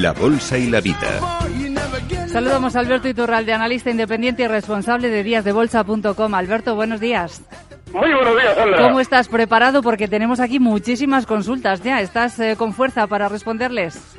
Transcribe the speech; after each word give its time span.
la 0.00 0.12
Bolsa 0.12 0.56
y 0.56 0.70
la 0.70 0.80
Vida. 0.80 1.20
Saludamos 2.28 2.76
a 2.76 2.80
Alberto 2.80 3.08
Iturralde, 3.08 3.52
analista 3.52 3.90
independiente 3.90 4.42
y 4.44 4.48
responsable 4.48 5.08
de 5.10 5.22
díasdebolsa.com. 5.22 6.34
Alberto, 6.34 6.74
buenos 6.74 6.98
días. 6.98 7.42
Muy 7.92 8.10
buenos 8.14 8.34
días, 8.40 8.54
Sandra. 8.54 8.78
¿Cómo 8.80 9.00
estás 9.00 9.28
preparado? 9.28 9.82
Porque 9.82 10.08
tenemos 10.08 10.40
aquí 10.40 10.58
muchísimas 10.58 11.26
consultas 11.26 11.82
ya. 11.82 12.00
¿Estás 12.00 12.38
eh, 12.40 12.56
con 12.56 12.72
fuerza 12.72 13.06
para 13.06 13.28
responderles? 13.28 14.16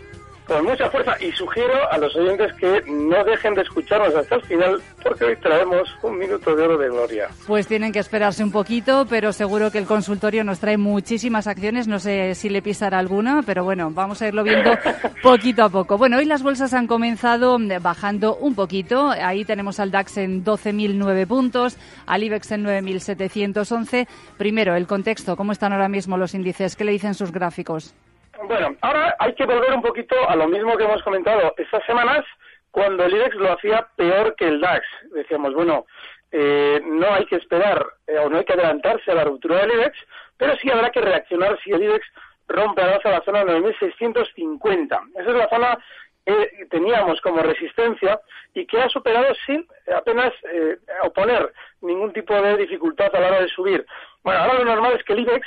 Con 0.48 0.66
mucha 0.66 0.90
fuerza 0.90 1.16
y 1.20 1.32
sugiero 1.32 1.74
a 1.92 1.98
los 1.98 2.16
oyentes 2.16 2.54
que 2.54 2.84
no 2.88 3.24
dejen 3.24 3.56
de 3.56 3.62
escucharnos 3.62 4.14
hasta 4.16 4.36
el 4.36 4.44
final 4.44 4.82
porque 5.02 5.26
hoy 5.26 5.36
traemos 5.38 5.90
un 6.02 6.18
minuto 6.18 6.56
de 6.56 6.64
oro 6.64 6.78
de 6.78 6.90
gloria. 6.90 7.30
Pues 7.48 7.68
tienen 7.68 7.92
que 7.92 8.00
esperarse 8.00 8.44
un 8.44 8.52
poquito, 8.52 9.06
pero 9.10 9.32
seguro 9.34 9.72
que 9.72 9.78
el 9.78 9.86
consultorio 9.86 10.44
nos 10.44 10.60
trae 10.60 10.78
muchísimas 10.78 11.48
acciones. 11.48 11.88
No 11.88 12.00
sé 12.00 12.36
si 12.36 12.50
le 12.50 12.62
pisará 12.62 13.00
alguna, 13.00 13.42
pero 13.46 13.64
bueno, 13.64 13.92
vamos 13.92 14.22
a 14.22 14.28
irlo 14.28 14.44
viendo 14.44 14.72
poquito 15.24 15.64
a 15.64 15.70
poco. 15.70 15.98
Bueno, 15.98 16.18
hoy 16.18 16.26
las 16.26 16.44
bolsas 16.44 16.74
han 16.74 16.88
comenzado 16.88 17.58
bajando 17.82 18.36
un 18.36 18.56
poquito. 18.56 19.10
Ahí 19.10 19.46
tenemos 19.46 19.80
al 19.80 19.92
DAX 19.92 20.18
en 20.18 20.44
12.009 20.44 21.28
puntos, 21.28 21.78
al 22.06 22.24
IBEX 22.24 22.52
en 22.52 22.66
9.711. 22.66 24.08
Primero, 24.38 24.76
el 24.76 24.88
contexto, 24.88 25.36
¿cómo 25.36 25.52
están 25.52 25.74
ahora 25.74 25.90
mismo 25.90 26.18
los 26.18 26.34
índices? 26.34 26.76
¿Qué 26.76 26.84
le 26.84 26.92
dicen 26.92 27.14
sus 27.14 27.32
gráficos? 27.32 27.94
Bueno, 28.42 28.76
ahora 28.82 29.16
hay 29.20 29.34
que 29.36 29.46
volver 29.46 29.74
un 29.74 29.82
poquito 29.82 30.16
a 30.28 30.36
lo 30.36 30.48
mismo 30.48 30.76
que 30.76 30.84
hemos 30.84 31.04
comentado 31.04 31.54
estas 31.58 31.86
semanas, 31.86 32.26
cuando 32.72 33.06
el 33.06 33.14
IBEX 33.14 33.36
lo 33.36 33.54
hacía 33.54 33.88
peor 33.96 34.36
que 34.36 34.48
el 34.48 34.60
DAX. 34.60 34.86
Decíamos, 35.14 35.54
bueno, 35.54 35.86
eh, 36.32 36.82
no 36.84 37.14
hay 37.14 37.26
que 37.26 37.36
esperar 37.36 37.86
eh, 38.08 38.18
o 38.18 38.30
no 38.30 38.40
hay 38.40 38.46
que 38.46 38.54
adelantarse 38.54 39.12
a 39.12 39.16
la 39.16 39.24
ruptura 39.24 39.60
del 39.60 39.74
IBEX, 39.74 39.98
pero 40.38 40.56
sí 40.58 40.70
habrá 40.72 40.90
que 40.90 41.02
reaccionar 41.02 41.60
si 41.64 41.72
el 41.72 41.84
IBEX 41.84 42.06
rompe 42.48 42.82
a 42.82 42.88
la 42.88 43.22
zona 43.22 43.44
9.650. 43.44 45.12
Esa 45.16 45.30
es 45.30 45.36
la 45.36 45.50
zona 45.50 45.78
que 46.26 46.66
teníamos 46.70 47.22
como 47.22 47.42
resistencia 47.42 48.20
y 48.54 48.66
que 48.66 48.82
ha 48.82 48.90
superado 48.90 49.34
sin 49.46 49.68
apenas 49.96 50.34
eh, 50.52 50.78
oponer 51.04 51.54
ningún 51.82 52.12
tipo 52.14 52.34
de 52.34 52.58
dificultad 52.58 53.16
a 53.16 53.20
la 53.20 53.28
hora 53.28 53.42
de 53.42 53.48
subir. 53.50 53.86
Bueno, 54.24 54.40
ahora 54.40 54.54
lo 54.56 54.66
normal 54.66 54.94
es 54.94 55.04
que 55.04 55.14
el 55.14 55.20
IBEX 55.20 55.46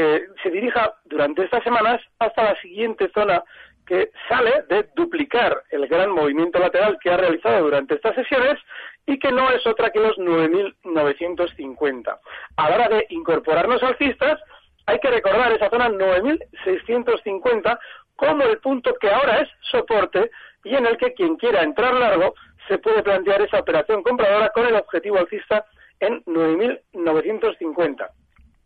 eh, 0.00 0.28
se 0.44 0.50
dirija 0.50 0.94
durante 1.06 1.42
estas 1.42 1.64
semanas 1.64 2.00
hasta 2.20 2.44
la 2.44 2.60
siguiente 2.60 3.10
zona 3.12 3.42
que 3.84 4.12
sale 4.28 4.62
de 4.68 4.88
duplicar 4.94 5.64
el 5.70 5.88
gran 5.88 6.12
movimiento 6.12 6.60
lateral 6.60 6.98
que 7.02 7.10
ha 7.10 7.16
realizado 7.16 7.64
durante 7.64 7.96
estas 7.96 8.14
sesiones 8.14 8.60
y 9.06 9.18
que 9.18 9.32
no 9.32 9.50
es 9.50 9.66
otra 9.66 9.90
que 9.90 9.98
los 9.98 10.16
9.950. 10.18 12.16
A 12.56 12.70
la 12.70 12.76
hora 12.76 12.88
de 12.90 13.06
incorporarnos 13.08 13.82
alcistas, 13.82 14.38
hay 14.86 15.00
que 15.00 15.10
recordar 15.10 15.50
esa 15.50 15.68
zona 15.68 15.88
9.650 15.88 17.76
como 18.14 18.44
el 18.44 18.58
punto 18.58 18.94
que 19.00 19.10
ahora 19.10 19.40
es 19.40 19.48
soporte 19.68 20.30
y 20.62 20.76
en 20.76 20.86
el 20.86 20.96
que 20.96 21.12
quien 21.14 21.34
quiera 21.34 21.64
entrar 21.64 21.94
largo 21.94 22.34
se 22.68 22.78
puede 22.78 23.02
plantear 23.02 23.42
esa 23.42 23.58
operación 23.58 24.04
compradora 24.04 24.50
con 24.50 24.64
el 24.64 24.76
objetivo 24.76 25.18
alcista 25.18 25.64
en 25.98 26.22
9.950. 26.24 28.08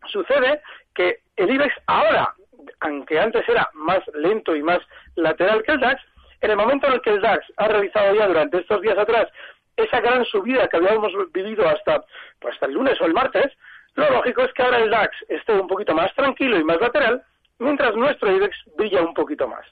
Sucede 0.09 0.61
que 0.95 1.22
el 1.37 1.51
IBEX 1.51 1.75
ahora, 1.87 2.35
aunque 2.81 3.19
antes 3.19 3.49
era 3.49 3.69
más 3.75 4.01
lento 4.15 4.55
y 4.55 4.63
más 4.63 4.81
lateral 5.17 5.63
que 5.63 5.73
el 5.73 5.81
DAX, 5.81 6.03
en 6.41 6.51
el 6.51 6.57
momento 6.57 6.87
en 6.87 6.95
el 6.95 7.01
que 7.03 7.11
el 7.11 7.21
DAX 7.21 7.45
ha 7.57 7.69
realizado 7.69 8.15
ya 8.15 8.27
durante 8.27 8.59
estos 8.59 8.81
días 8.81 8.99
atrás 8.99 9.29
esa 9.77 10.01
gran 10.01 10.25
subida 10.27 10.69
que 10.69 10.77
habíamos 10.77 11.13
vivido 11.33 11.67
hasta, 11.67 12.05
pues 12.41 12.55
hasta 12.55 12.67
el 12.67 12.75
lunes 12.75 13.01
o 13.01 13.07
el 13.07 13.15
martes, 13.15 13.53
lo 13.95 14.11
lógico 14.11 14.43
es 14.43 14.53
que 14.53 14.63
ahora 14.63 14.79
el 14.79 14.91
DAX 14.91 15.17
esté 15.29 15.53
un 15.53 15.67
poquito 15.67 15.95
más 15.95 16.15
tranquilo 16.15 16.59
y 16.59 16.65
más 16.65 16.81
lateral, 16.81 17.23
mientras 17.59 17.95
nuestro 17.95 18.31
IBEX 18.31 18.57
brilla 18.77 19.03
un 19.03 19.15
poquito 19.15 19.49
más. 19.49 19.67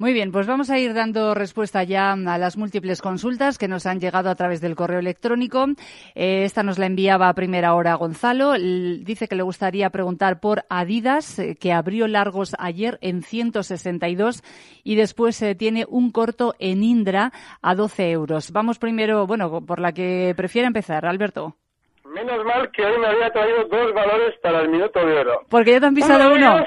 Muy 0.00 0.12
bien, 0.12 0.30
pues 0.30 0.46
vamos 0.46 0.70
a 0.70 0.78
ir 0.78 0.94
dando 0.94 1.34
respuesta 1.34 1.82
ya 1.82 2.12
a 2.12 2.38
las 2.38 2.56
múltiples 2.56 3.02
consultas 3.02 3.58
que 3.58 3.66
nos 3.66 3.84
han 3.84 3.98
llegado 3.98 4.30
a 4.30 4.36
través 4.36 4.60
del 4.60 4.76
correo 4.76 5.00
electrónico. 5.00 5.66
Eh, 6.14 6.44
esta 6.44 6.62
nos 6.62 6.78
la 6.78 6.86
enviaba 6.86 7.28
a 7.28 7.34
primera 7.34 7.74
hora 7.74 7.96
Gonzalo. 7.96 8.52
dice 8.52 9.26
que 9.26 9.34
le 9.34 9.42
gustaría 9.42 9.90
preguntar 9.90 10.38
por 10.38 10.62
Adidas, 10.68 11.40
eh, 11.40 11.56
que 11.60 11.72
abrió 11.72 12.06
largos 12.06 12.54
ayer 12.60 12.98
en 13.00 13.22
162 13.22 14.44
y 14.84 14.94
después 14.94 15.42
eh, 15.42 15.56
tiene 15.56 15.84
un 15.88 16.12
corto 16.12 16.54
en 16.60 16.84
Indra 16.84 17.32
a 17.60 17.74
12 17.74 18.12
euros. 18.12 18.52
Vamos 18.52 18.78
primero, 18.78 19.26
bueno, 19.26 19.66
por 19.66 19.80
la 19.80 19.90
que 19.90 20.32
prefiera 20.36 20.68
empezar, 20.68 21.06
Alberto. 21.06 21.56
Menos 22.04 22.44
mal 22.44 22.70
que 22.70 22.84
hoy 22.84 23.00
me 23.00 23.08
había 23.08 23.30
traído 23.30 23.64
dos 23.64 23.92
valores 23.92 24.38
para 24.40 24.60
el 24.60 24.68
minuto 24.68 25.04
de 25.04 25.18
oro. 25.18 25.40
Porque 25.48 25.72
ya 25.72 25.80
te 25.80 25.86
han 25.86 25.94
pisado 25.94 26.32
uno. 26.32 26.64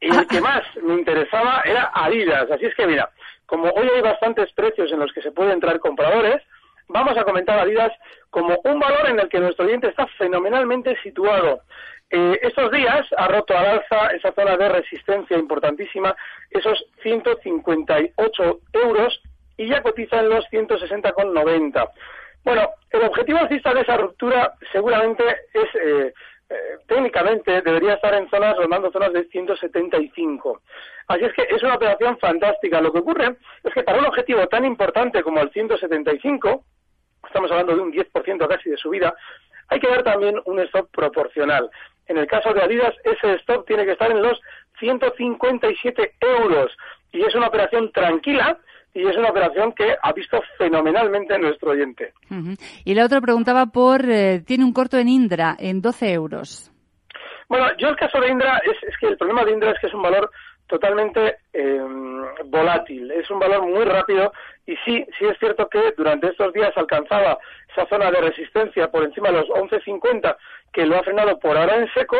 Y 0.00 0.14
el 0.14 0.26
que 0.26 0.40
más 0.40 0.62
me 0.82 0.94
interesaba 0.94 1.62
era 1.64 1.90
Adidas. 1.94 2.50
Así 2.50 2.66
es 2.66 2.74
que 2.74 2.86
mira, 2.86 3.10
como 3.46 3.68
hoy 3.70 3.88
hay 3.94 4.02
bastantes 4.02 4.52
precios 4.52 4.92
en 4.92 5.00
los 5.00 5.12
que 5.12 5.22
se 5.22 5.32
puede 5.32 5.52
entrar 5.52 5.78
compradores, 5.78 6.42
vamos 6.88 7.16
a 7.16 7.24
comentar 7.24 7.58
Adidas 7.58 7.92
como 8.30 8.58
un 8.64 8.78
valor 8.78 9.08
en 9.08 9.20
el 9.20 9.28
que 9.28 9.40
nuestro 9.40 9.64
cliente 9.64 9.88
está 9.88 10.06
fenomenalmente 10.18 10.96
situado. 11.02 11.62
Eh, 12.10 12.38
estos 12.42 12.70
días 12.70 13.06
ha 13.16 13.28
roto 13.28 13.56
al 13.56 13.66
alza 13.66 14.08
esa 14.14 14.32
zona 14.32 14.56
de 14.56 14.68
resistencia 14.68 15.36
importantísima, 15.36 16.14
esos 16.50 16.84
158 17.02 18.60
euros, 18.72 19.20
y 19.56 19.68
ya 19.68 19.82
cotiza 19.82 20.20
en 20.20 20.30
los 20.30 20.44
160,90. 20.50 21.90
Bueno, 22.44 22.70
el 22.90 23.02
objetivo 23.04 23.38
alcista 23.38 23.72
de 23.72 23.80
esa 23.80 23.96
ruptura 23.96 24.54
seguramente 24.72 25.24
es, 25.52 25.68
eh, 25.80 26.12
eh, 26.50 26.78
técnicamente, 26.86 27.62
debería 27.62 27.94
estar 27.94 28.14
en 28.14 28.28
zonas, 28.28 28.56
rondando 28.56 28.90
zonas 28.92 29.12
de 29.12 29.24
175. 29.24 30.60
Así 31.08 31.24
es 31.24 31.32
que 31.32 31.46
es 31.48 31.62
una 31.62 31.74
operación 31.74 32.18
fantástica. 32.18 32.80
Lo 32.80 32.92
que 32.92 32.98
ocurre 32.98 33.36
es 33.62 33.72
que 33.72 33.82
para 33.82 33.98
un 33.98 34.06
objetivo 34.06 34.46
tan 34.48 34.64
importante 34.64 35.22
como 35.22 35.40
el 35.40 35.50
175, 35.50 36.64
estamos 37.26 37.50
hablando 37.50 37.74
de 37.74 37.80
un 37.80 37.92
10% 37.92 38.48
casi 38.48 38.70
de 38.70 38.76
subida, 38.76 39.14
hay 39.68 39.80
que 39.80 39.88
dar 39.88 40.02
también 40.02 40.40
un 40.44 40.60
stop 40.60 40.90
proporcional. 40.90 41.70
En 42.06 42.18
el 42.18 42.26
caso 42.26 42.52
de 42.52 42.62
Adidas, 42.62 42.94
ese 43.04 43.34
stop 43.36 43.66
tiene 43.66 43.84
que 43.86 43.92
estar 43.92 44.10
en 44.10 44.22
los 44.22 44.38
157 44.78 46.14
euros. 46.20 46.76
Y 47.12 47.22
es 47.22 47.34
una 47.34 47.46
operación 47.46 47.90
tranquila, 47.92 48.58
y 48.94 49.06
es 49.06 49.16
una 49.16 49.30
operación 49.30 49.72
que 49.72 49.96
ha 50.00 50.12
visto 50.12 50.40
fenomenalmente 50.56 51.36
nuestro 51.38 51.72
oyente. 51.72 52.12
Y 52.84 52.94
la 52.94 53.04
otra 53.04 53.20
preguntaba 53.20 53.66
por, 53.66 54.08
eh, 54.08 54.40
tiene 54.46 54.64
un 54.64 54.72
corto 54.72 54.96
en 54.98 55.08
Indra, 55.08 55.56
en 55.58 55.82
12 55.82 56.12
euros. 56.12 56.70
Bueno, 57.48 57.66
yo 57.76 57.88
el 57.88 57.96
caso 57.96 58.20
de 58.20 58.30
Indra 58.30 58.62
es, 58.64 58.76
es 58.88 58.96
que 58.98 59.08
el 59.08 59.16
problema 59.16 59.44
de 59.44 59.52
Indra 59.52 59.72
es 59.72 59.80
que 59.80 59.88
es 59.88 59.94
un 59.94 60.02
valor 60.02 60.30
totalmente 60.66 61.36
eh, 61.52 61.80
volátil, 62.46 63.10
es 63.10 63.28
un 63.30 63.38
valor 63.38 63.62
muy 63.66 63.84
rápido 63.84 64.32
y 64.66 64.76
sí, 64.84 65.04
sí 65.18 65.26
es 65.26 65.38
cierto 65.38 65.68
que 65.68 65.92
durante 65.96 66.28
estos 66.28 66.52
días 66.54 66.72
alcanzaba 66.76 67.38
esa 67.70 67.86
zona 67.86 68.10
de 68.10 68.20
resistencia 68.20 68.90
por 68.90 69.04
encima 69.04 69.30
de 69.30 69.40
los 69.40 69.48
11.50 69.48 70.36
que 70.72 70.86
lo 70.86 70.96
ha 70.96 71.02
frenado 71.02 71.38
por 71.38 71.56
ahora 71.56 71.76
en 71.76 71.92
seco, 71.92 72.16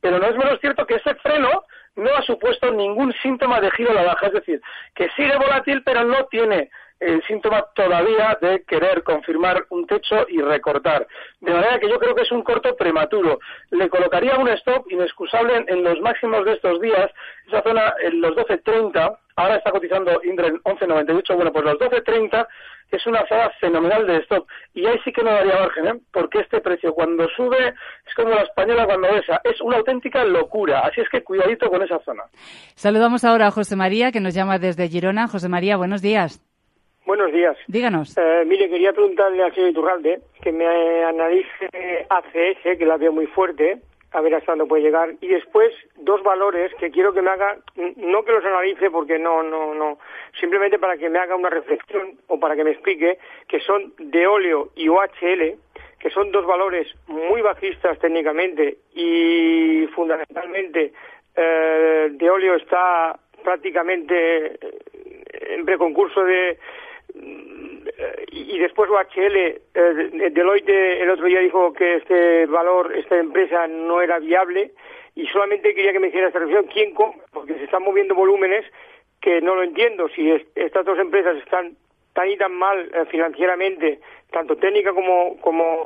pero 0.00 0.18
no 0.18 0.26
es 0.26 0.36
menos 0.36 0.60
cierto 0.60 0.86
que 0.86 0.96
ese 0.96 1.14
freno 1.16 1.64
no 1.96 2.14
ha 2.14 2.22
supuesto 2.22 2.70
ningún 2.70 3.12
síntoma 3.22 3.60
de 3.60 3.70
giro 3.72 3.90
a 3.90 3.94
la 3.94 4.02
baja, 4.04 4.26
es 4.26 4.32
decir, 4.34 4.60
que 4.94 5.08
sigue 5.16 5.36
volátil 5.36 5.82
pero 5.82 6.04
no 6.04 6.26
tiene 6.26 6.70
el 7.00 7.22
síntoma 7.24 7.64
todavía 7.74 8.38
de 8.40 8.62
querer 8.64 9.02
confirmar 9.02 9.66
un 9.70 9.86
techo 9.86 10.26
y 10.28 10.40
recortar. 10.40 11.06
De 11.40 11.52
manera 11.52 11.78
que 11.78 11.88
yo 11.88 11.98
creo 11.98 12.14
que 12.14 12.22
es 12.22 12.32
un 12.32 12.42
corto 12.42 12.74
prematuro. 12.76 13.38
Le 13.70 13.88
colocaría 13.88 14.38
un 14.38 14.48
stop 14.48 14.90
inexcusable 14.90 15.64
en, 15.68 15.84
los 15.84 16.00
máximos 16.00 16.44
de 16.44 16.54
estos 16.54 16.80
días, 16.80 17.10
esa 17.48 17.62
zona 17.62 17.94
en 18.02 18.20
los 18.20 18.34
12.30, 18.34 19.18
ahora 19.36 19.56
está 19.56 19.70
cotizando 19.70 20.20
Indra 20.24 20.48
en 20.48 20.58
11.98, 20.62 21.34
bueno, 21.36 21.52
pues 21.52 21.64
los 21.64 21.74
12.30 21.74 22.46
es 22.90 23.06
una 23.06 23.26
zona 23.26 23.50
fenomenal 23.60 24.06
de 24.06 24.18
stop. 24.18 24.46
Y 24.72 24.86
ahí 24.86 24.98
sí 25.04 25.12
que 25.12 25.22
no 25.22 25.30
daría 25.30 25.58
margen, 25.58 25.86
¿eh? 25.86 26.00
porque 26.12 26.40
este 26.40 26.60
precio 26.60 26.94
cuando 26.94 27.28
sube 27.36 27.74
es 28.06 28.14
como 28.14 28.30
la 28.30 28.42
española 28.42 28.86
cuando 28.86 29.12
besa. 29.12 29.40
Es 29.44 29.60
una 29.60 29.76
auténtica 29.78 30.24
locura. 30.24 30.80
Así 30.80 31.00
es 31.00 31.08
que 31.10 31.22
cuidadito 31.22 31.68
con 31.68 31.82
esa 31.82 31.98
zona. 32.04 32.22
Saludamos 32.74 33.24
ahora 33.24 33.48
a 33.48 33.50
José 33.50 33.76
María, 33.76 34.12
que 34.12 34.20
nos 34.20 34.34
llama 34.34 34.58
desde 34.58 34.88
Girona. 34.88 35.28
José 35.28 35.48
María, 35.48 35.76
buenos 35.76 36.00
días. 36.00 36.40
Buenos 37.06 37.32
días. 37.32 37.56
Díganos. 37.68 38.18
Eh, 38.18 38.42
mire, 38.46 38.68
quería 38.68 38.92
preguntarle 38.92 39.40
al 39.40 39.54
señor 39.54 39.70
Iturralde 39.70 40.20
que 40.42 40.50
me 40.50 41.04
analice 41.04 41.68
ACS, 42.08 42.76
que 42.76 42.84
la 42.84 42.96
veo 42.96 43.12
muy 43.12 43.26
fuerte, 43.26 43.78
a 44.10 44.20
ver 44.20 44.34
hasta 44.34 44.52
dónde 44.52 44.66
puede 44.66 44.82
llegar. 44.82 45.14
Y 45.20 45.28
después, 45.28 45.72
dos 45.98 46.20
valores 46.24 46.74
que 46.80 46.90
quiero 46.90 47.14
que 47.14 47.22
me 47.22 47.30
haga, 47.30 47.58
no 47.96 48.24
que 48.24 48.32
los 48.32 48.44
analice 48.44 48.90
porque 48.90 49.20
no, 49.20 49.44
no, 49.44 49.72
no, 49.72 49.98
simplemente 50.40 50.80
para 50.80 50.96
que 50.96 51.08
me 51.08 51.20
haga 51.20 51.36
una 51.36 51.48
reflexión 51.48 52.18
o 52.26 52.40
para 52.40 52.56
que 52.56 52.64
me 52.64 52.72
explique, 52.72 53.18
que 53.46 53.60
son 53.60 53.94
de 53.98 54.26
óleo 54.26 54.70
y 54.74 54.88
OHL, 54.88 55.54
que 56.00 56.10
son 56.10 56.32
dos 56.32 56.44
valores 56.44 56.92
muy 57.06 57.40
bajistas 57.40 58.00
técnicamente 58.00 58.78
y 58.94 59.86
fundamentalmente 59.94 60.92
eh, 61.36 62.08
de 62.10 62.30
óleo 62.30 62.56
está 62.56 63.16
prácticamente 63.44 64.58
en 65.54 65.64
preconcurso 65.64 66.24
de 66.24 66.58
y 68.30 68.58
después 68.58 68.90
OHL, 68.90 69.36
eh, 69.36 70.30
Deloitte 70.32 71.02
el 71.02 71.10
otro 71.10 71.26
día 71.26 71.40
dijo 71.40 71.72
que 71.72 71.96
este 71.96 72.46
valor, 72.46 72.96
esta 72.96 73.18
empresa 73.18 73.66
no 73.66 74.00
era 74.00 74.18
viable 74.18 74.72
y 75.14 75.26
solamente 75.28 75.74
quería 75.74 75.92
que 75.92 76.00
me 76.00 76.08
hiciera 76.08 76.28
esta 76.28 76.38
reflexión, 76.38 76.70
¿quién 76.72 76.94
compra? 76.94 77.24
Porque 77.32 77.54
se 77.54 77.64
están 77.64 77.82
moviendo 77.82 78.14
volúmenes 78.14 78.64
que 79.20 79.40
no 79.40 79.54
lo 79.54 79.62
entiendo, 79.62 80.08
si 80.08 80.30
estas 80.54 80.84
dos 80.84 80.98
empresas 80.98 81.36
están 81.38 81.76
tan 82.12 82.28
y 82.28 82.36
tan 82.36 82.52
mal 82.52 82.90
eh, 82.94 83.04
financieramente, 83.10 84.00
tanto 84.30 84.56
técnica 84.56 84.92
como, 84.92 85.38
como 85.40 85.84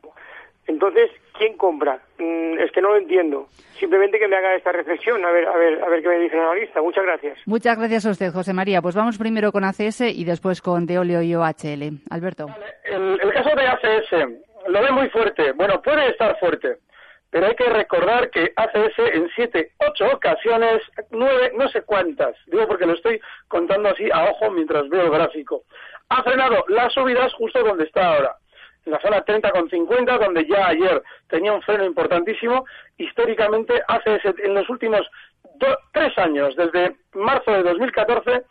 entonces, 0.67 1.11
¿quién 1.37 1.57
compra? 1.57 2.01
Mm, 2.19 2.59
es 2.59 2.71
que 2.73 2.81
no 2.81 2.91
lo 2.91 2.97
entiendo. 2.97 3.49
Simplemente 3.79 4.19
que 4.19 4.29
me 4.29 4.37
haga 4.37 4.55
esta 4.55 4.73
reflexión, 4.73 5.25
a 5.25 5.31
ver, 5.31 5.47
a 5.47 5.57
ver, 5.57 5.83
a 5.83 5.89
ver 5.89 6.03
qué 6.03 6.09
me 6.09 6.19
dice 6.19 6.37
el 6.37 6.43
analista. 6.43 6.81
Muchas 6.83 7.05
gracias. 7.05 7.39
Muchas 7.47 7.79
gracias 7.79 8.07
a 8.07 8.11
usted, 8.11 8.33
José 8.33 8.53
María. 8.53 8.83
Pues 8.83 8.95
vamos 8.95 9.19
primero 9.19 9.53
con 9.53 9.65
ACS 9.65 10.03
y 10.03 10.25
después 10.25 10.61
con 10.61 10.87
Deolio 10.87 11.23
y 11.23 11.35
OHL. 11.35 12.01
Alberto. 12.11 12.47
El, 12.85 13.19
el 13.21 13.33
caso 13.33 13.51
de 13.57 13.67
ACS 13.67 14.41
lo 14.69 14.83
ve 14.83 14.91
muy 14.93 15.09
fuerte. 15.09 15.53
Bueno, 15.53 15.81
puede 15.83 16.11
estar 16.11 16.39
fuerte, 16.39 16.77
pero 17.31 17.47
hay 17.47 17.55
que 17.55 17.69
recordar 17.69 18.31
que 18.31 18.53
ACS 18.55 18.99
en 19.13 19.29
siete, 19.35 19.73
ocho 19.79 20.07
ocasiones, 20.13 20.83
nueve, 21.11 21.53
no 21.57 21.69
sé 21.69 21.83
cuántas, 21.83 22.37
digo 22.47 22.67
porque 22.69 22.87
lo 22.87 22.95
estoy 22.95 23.21
contando 23.49 23.89
así 23.89 24.09
a 24.13 24.31
ojo 24.31 24.51
mientras 24.51 24.89
veo 24.89 25.03
el 25.03 25.11
gráfico, 25.11 25.63
ha 26.09 26.23
frenado 26.23 26.65
las 26.69 26.93
subidas 26.93 27.33
justo 27.35 27.63
donde 27.63 27.85
está 27.85 28.15
ahora 28.15 28.37
en 28.87 28.93
la 28.93 29.01
zona 29.01 29.25
30,50, 29.25 30.19
donde 30.19 30.47
ya 30.47 30.69
ayer 30.69 31.03
tenía 31.29 31.53
un 31.53 31.63
freno 31.63 31.85
importantísimo. 31.85 32.65
Históricamente, 32.99 33.83
hace 33.89 34.21
en 34.43 34.55
los 34.55 34.69
últimos 34.69 35.03
tres 35.93 36.17
años, 36.19 36.57
desde 36.57 36.97
marzo 37.15 37.53
de 37.53 37.63
2014, 37.63 38.43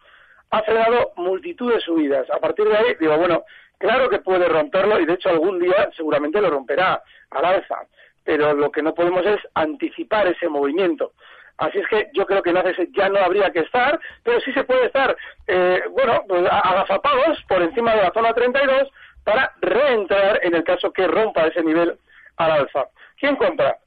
ha 0.51 0.61
frenado 0.63 1.11
multitud 1.15 1.73
de 1.73 1.79
subidas. 1.81 2.29
A 2.29 2.39
partir 2.39 2.67
de 2.67 2.77
ahí, 2.77 2.95
digo, 2.99 3.17
bueno, 3.17 3.43
claro 3.77 4.09
que 4.09 4.19
puede 4.19 4.47
romperlo 4.47 4.99
y 4.99 5.05
de 5.05 5.13
hecho 5.13 5.29
algún 5.29 5.59
día 5.59 5.89
seguramente 5.95 6.41
lo 6.41 6.49
romperá 6.49 7.01
al 7.31 7.45
alza. 7.45 7.81
Pero 8.23 8.53
lo 8.53 8.71
que 8.71 8.81
no 8.81 8.93
podemos 8.93 9.25
es 9.25 9.39
anticipar 9.53 10.27
ese 10.27 10.47
movimiento. 10.49 11.13
Así 11.57 11.79
es 11.79 11.87
que 11.87 12.09
yo 12.13 12.25
creo 12.25 12.41
que 12.41 12.51
en 12.51 12.57
ACS 12.57 12.77
ya 12.95 13.09
no 13.09 13.19
habría 13.19 13.51
que 13.51 13.59
estar, 13.59 13.99
pero 14.23 14.39
sí 14.39 14.53
se 14.53 14.63
puede 14.63 14.85
estar, 14.85 15.15
eh, 15.45 15.81
bueno, 15.91 16.23
pues 16.27 16.47
agazapados 16.49 17.43
por 17.49 17.61
encima 17.61 17.95
de 17.95 18.03
la 18.03 18.11
zona 18.11 18.33
32 18.33 18.89
para 19.29 19.53
reentrar 19.61 20.39
en 20.41 20.55
el 20.55 20.63
caso 20.63 20.91
que 20.91 21.05
rompa 21.05 21.45
ese 21.45 21.61
nivel 21.61 21.95
al 22.37 22.51
alza. 22.51 22.87
¿Quién 23.19 23.35
compra? 23.35 23.77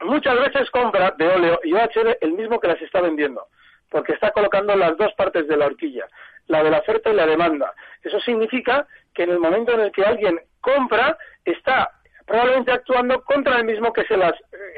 Muchas 0.00 0.36
veces 0.40 0.68
compra 0.70 1.14
de 1.16 1.28
óleo 1.28 1.60
y 1.62 1.72
OHL 1.72 2.18
el 2.20 2.32
mismo 2.32 2.58
que 2.58 2.66
las 2.66 2.82
está 2.82 3.00
vendiendo, 3.00 3.46
porque 3.88 4.14
está 4.14 4.32
colocando 4.32 4.74
las 4.74 4.96
dos 4.96 5.12
partes 5.14 5.46
de 5.46 5.56
la 5.56 5.66
horquilla, 5.66 6.08
la 6.48 6.64
de 6.64 6.70
la 6.70 6.78
oferta 6.80 7.10
y 7.10 7.14
la 7.14 7.26
demanda. 7.26 7.72
Eso 8.02 8.18
significa 8.20 8.88
que 9.14 9.22
en 9.22 9.30
el 9.30 9.38
momento 9.38 9.72
en 9.72 9.82
el 9.82 9.92
que 9.92 10.04
alguien 10.04 10.40
compra, 10.60 11.16
está 11.44 11.92
probablemente 12.26 12.72
actuando 12.72 13.22
contra 13.22 13.58
el 13.58 13.64
mismo 13.64 13.92
que 13.92 14.04
se 14.04 14.16
las, 14.16 14.32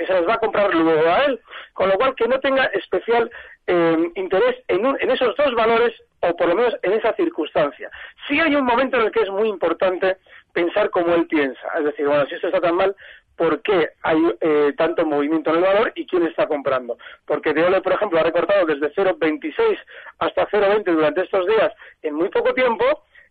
se 0.07 0.13
las 0.13 0.29
va 0.29 0.35
a 0.35 0.39
comprar 0.39 0.75
luego 0.75 1.09
a 1.09 1.25
él. 1.25 1.41
Con 1.73 1.89
lo 1.89 1.95
cual, 1.97 2.15
que 2.15 2.29
no 2.29 2.41
tenga 2.41 2.65
especial 2.67 3.31
eh, 3.67 4.11
interés 4.17 4.57
en, 4.69 4.85
en 4.85 5.11
esos 5.11 5.35
dos 5.37 5.55
valores 5.55 5.95
o 6.29 6.37
por 6.37 6.49
lo 6.49 6.55
menos 6.55 6.77
en 6.83 6.93
esa 6.93 7.13
circunstancia. 7.15 7.91
Sí 8.27 8.41
hay 8.41 8.55
un 8.55 8.65
momento 8.65 8.97
en 8.97 9.05
el 9.05 9.13
que 9.13 9.21
es 9.21 9.31
muy 9.31 9.49
importante 9.49 10.17
pensar 10.53 10.91
como 10.91 11.15
él 11.15 11.27
piensa. 11.27 11.69
Es 11.79 11.85
decir, 11.85 12.07
bueno, 12.07 12.25
si 12.27 12.35
esto 12.35 12.47
está 12.47 12.61
tan 12.61 12.77
mal, 12.77 12.95
¿por 13.37 13.61
qué 13.63 13.91
hay 14.03 14.19
eh, 14.41 14.73
tanto 14.77 15.05
movimiento 15.05 15.51
en 15.51 15.57
el 15.57 15.63
valor 15.63 15.93
y 15.95 16.07
quién 16.07 16.27
está 16.27 16.47
comprando? 16.47 16.97
Porque 17.27 17.53
Deole, 17.53 17.81
por 17.81 17.93
ejemplo, 17.93 18.21
ha 18.21 18.23
recortado 18.23 18.65
desde 18.67 18.93
0,26 18.95 19.79
hasta 20.21 20.49
0,20 20.49 20.85
durante 20.85 21.23
estos 21.23 21.47
días 21.47 21.73
en 22.03 22.15
muy 22.15 22.29
poco 22.29 22.55
tiempo 22.55 22.85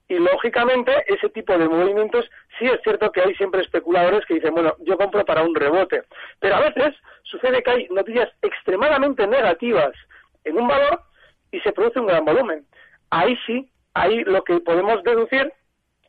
y 0.10 0.19
lógicamente 0.19 0.92
ese 1.07 1.30
tipo 1.30 1.57
de 1.57 1.69
movimientos 1.69 2.30
sí 2.60 2.66
es 2.66 2.81
cierto 2.84 3.12
que 3.12 3.22
hay 3.22 3.34
siempre 3.36 3.62
especuladores 3.62 4.25
que 4.25 4.36
dicen, 4.36 4.54
bueno, 4.54 4.75
yo 4.80 4.98
compro 4.98 5.25
para 5.25 5.44
un 5.44 5.56
rebote. 5.56 6.04
Pero 6.39 6.56
a 6.56 6.60
veces 6.60 6.94
sucede 7.24 7.63
que 7.63 7.72
hay 7.72 7.88
noticias 7.89 8.30
extremadamente 8.42 9.25
negativas 9.25 9.94
en 10.44 10.57
un 10.57 10.68
valor 10.68 11.01
y 11.51 11.60
se 11.62 11.72
produce 11.72 12.00
un 12.00 12.07
gran 12.07 12.25
volumen 12.25 12.66
ahí 13.13 13.38
sí, 13.45 13.69
ahí 13.94 14.24
lo 14.24 14.44
que 14.44 14.60
podemos 14.60 15.04
deducir 15.04 15.51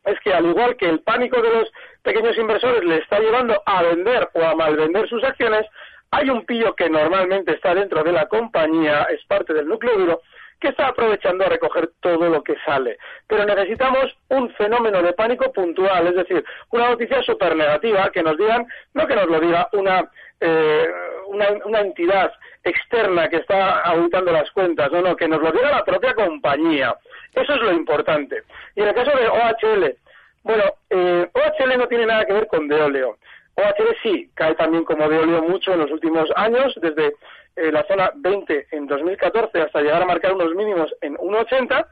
es 0.05 0.21
que 0.21 0.33
al 0.33 0.47
igual 0.47 0.77
que 0.77 0.89
el 0.89 1.01
pánico 1.01 1.41
de 1.41 1.51
los 1.51 1.73
pequeños 2.03 2.37
inversores 2.37 2.85
le 2.85 2.99
está 2.99 3.19
llevando 3.19 3.63
a 3.65 3.83
vender 3.83 4.29
o 4.35 4.43
a 4.43 4.55
malvender 4.55 5.09
sus 5.09 5.23
acciones, 5.23 5.67
hay 6.11 6.31
un 6.31 6.45
pillo 6.45 6.75
que 6.75 6.89
normalmente 6.89 7.53
está 7.53 7.75
dentro 7.75 8.03
de 8.03 8.13
la 8.13 8.27
compañía, 8.27 9.07
es 9.11 9.25
parte 9.27 9.53
del 9.53 9.67
núcleo 9.67 9.99
duro, 9.99 10.21
que 10.61 10.69
está 10.69 10.89
aprovechando 10.89 11.45
a 11.45 11.49
recoger 11.49 11.91
todo 12.01 12.29
lo 12.29 12.43
que 12.43 12.55
sale. 12.65 12.97
Pero 13.27 13.45
necesitamos 13.45 14.17
un 14.29 14.51
fenómeno 14.55 15.03
de 15.03 15.13
pánico 15.13 15.53
puntual, 15.53 16.07
es 16.07 16.15
decir, 16.15 16.45
una 16.71 16.91
noticia 16.91 17.23
súper 17.23 17.57
negativa 17.57 18.11
que 18.11 18.23
nos 18.23 18.37
digan, 18.39 18.67
no 18.95 19.07
que 19.07 19.17
nos 19.17 19.27
lo 19.27 19.41
diga 19.41 19.69
una, 19.73 20.09
eh, 20.41 20.87
una, 21.27 21.49
una, 21.65 21.81
entidad 21.81 22.33
externa 22.65 23.29
que 23.29 23.37
está 23.37 23.81
auditando 23.81 24.33
las 24.33 24.51
cuentas, 24.51 24.91
no, 24.91 25.03
no, 25.03 25.17
que 25.17 25.29
nos 25.29 25.41
lo 25.41 25.53
diga 25.53 25.71
la 25.71 25.85
propia 25.85 26.15
compañía. 26.15 26.97
Eso 27.33 27.55
es 27.55 27.61
lo 27.61 27.73
importante. 27.73 28.43
Y 28.75 28.81
en 28.81 28.89
el 28.89 28.95
caso 28.95 29.11
de 29.17 29.29
OHL, 29.29 29.97
bueno, 30.43 30.65
eh, 30.91 31.29
OHL 31.33 31.79
no 31.79 31.87
tiene 31.87 32.07
nada 32.07 32.25
que 32.25 32.33
ver 32.33 32.47
con 32.47 32.69
Deoleo. 32.69 33.19
OHL 33.57 33.97
sí 34.03 34.31
cae 34.35 34.55
también 34.55 34.85
como 34.85 35.09
Deoleo 35.09 35.43
mucho 35.43 35.73
en 35.73 35.81
los 35.81 35.91
últimos 35.91 36.29
años, 36.37 36.75
desde 36.81 37.15
eh, 37.57 37.71
la 37.71 37.85
zona 37.85 38.11
20 38.15 38.69
en 38.73 38.87
2014 38.87 39.61
hasta 39.61 39.81
llegar 39.81 40.03
a 40.03 40.07
marcar 40.07 40.33
unos 40.33 40.55
mínimos 40.55 40.93
en 41.03 41.17
1,80, 41.17 41.87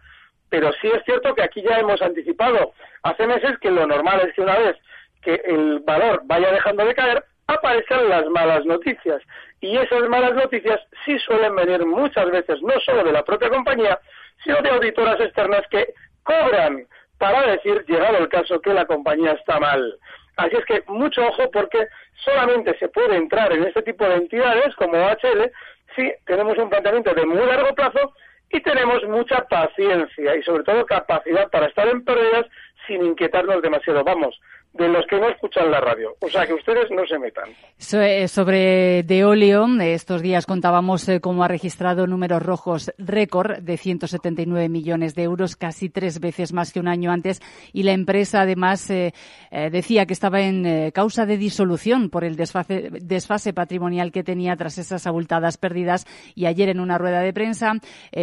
pero 0.49 0.73
sí 0.81 0.89
es 0.89 1.05
cierto 1.05 1.35
que 1.35 1.43
aquí 1.43 1.63
ya 1.63 1.79
hemos 1.79 2.03
anticipado 2.03 2.73
hace 3.03 3.27
meses 3.27 3.59
que 3.61 3.71
lo 3.71 3.87
normal 3.87 4.21
es 4.27 4.35
que 4.35 4.43
una 4.43 4.59
vez 4.59 4.77
que 5.23 5.35
el 5.45 5.81
valor 5.81 6.23
vaya 6.25 6.51
dejando 6.53 6.85
de 6.85 6.95
caer, 6.95 7.25
aparezcan 7.47 8.09
las 8.09 8.27
malas 8.27 8.65
noticias. 8.65 9.23
Y 9.63 9.79
esas 9.79 10.09
malas 10.09 10.35
noticias 10.35 10.81
sí 11.05 11.17
suelen 11.21 11.55
venir 11.55 11.87
muchas 11.87 12.29
veces 12.33 12.61
no 12.63 12.79
solo 12.81 13.05
de 13.05 13.13
la 13.13 13.25
propia 13.25 13.49
compañía, 13.49 13.99
sino 14.43 14.61
de 14.61 14.71
auditoras 14.71 15.21
externas 15.21 15.63
que 15.71 15.95
cobran 16.25 16.85
para 17.17 17.47
decir, 17.53 17.85
llegado 17.87 18.19
el 18.19 18.29
caso, 18.29 18.61
que 18.61 18.75
la 18.75 18.87
compañía 18.87 19.31
está 19.31 19.61
mal. 19.61 19.97
Así 20.37 20.57
es 20.57 20.65
que 20.65 20.83
mucho 20.89 21.25
ojo 21.25 21.49
porque 21.53 21.87
solamente 22.25 22.77
se 22.79 22.89
puede 22.89 23.17
entrar 23.17 23.53
en 23.53 23.63
este 23.63 23.83
tipo 23.83 24.05
de 24.05 24.17
entidades 24.17 24.75
como 24.75 24.97
HL 24.97 25.53
si 25.95 26.13
tenemos 26.27 26.59
un 26.59 26.69
planteamiento 26.69 27.15
de 27.15 27.25
muy 27.25 27.47
largo 27.47 27.73
plazo 27.77 28.15
y 28.51 28.61
tenemos 28.63 29.05
mucha 29.05 29.45
paciencia 29.45 30.35
y 30.35 30.43
sobre 30.43 30.65
todo 30.65 30.85
capacidad 30.87 31.49
para 31.51 31.67
estar 31.67 31.87
en 31.87 32.05
pérdidas 32.05 32.47
sin 32.89 33.05
inquietarnos 33.05 33.63
demasiado. 33.63 34.03
Vamos, 34.03 34.41
de 34.75 34.89
los 34.89 35.05
que 35.07 35.21
no 35.21 35.29
escuchan 35.29 35.71
la 35.71 35.81
radio. 35.81 36.17
O 36.21 36.29
sea, 36.29 36.47
que 36.47 36.55
ustedes 36.55 36.91
no 36.91 37.07
se 37.07 37.19
metan. 37.19 37.51
Eh, 37.93 38.29
sobre 38.29 39.03
Deolio, 39.03 39.67
estos 39.81 40.23
días 40.23 40.47
contábamos 40.47 41.09
eh, 41.09 41.21
cómo 41.21 41.45
ha 41.45 41.49
registrado 41.49 42.07
números 42.07 42.43
rojos 42.43 42.93
récord 42.97 43.59
de 43.59 43.77
179 43.77 44.69
millones 44.69 45.15
de 45.15 45.25
euros, 45.25 45.57
casi 45.57 45.91
tres 45.91 46.21
veces 46.21 46.53
más 46.53 46.73
que 46.73 46.81
un 46.81 46.89
año 46.89 47.13
antes. 47.13 47.43
Y 47.73 47.83
la 47.83 47.93
empresa, 47.93 48.43
además, 48.43 48.89
eh, 48.91 49.13
decía 49.51 50.07
que 50.07 50.15
estaba 50.15 50.41
en 50.41 50.91
causa 50.93 51.27
de 51.27 51.37
disolución 51.37 52.09
por 52.09 52.25
el 52.25 52.37
desfase, 52.37 52.89
desfase, 53.03 53.53
patrimonial 53.53 54.11
que 54.11 54.25
tenía 54.25 54.57
tras 54.57 54.79
esas 54.79 55.07
abultadas 55.07 55.59
pérdidas. 55.59 56.07
Y 56.35 56.47
ayer, 56.47 56.71
en 56.71 56.81
una 56.81 56.97
rueda 56.97 57.21
de 57.21 57.33
prensa, 57.33 57.75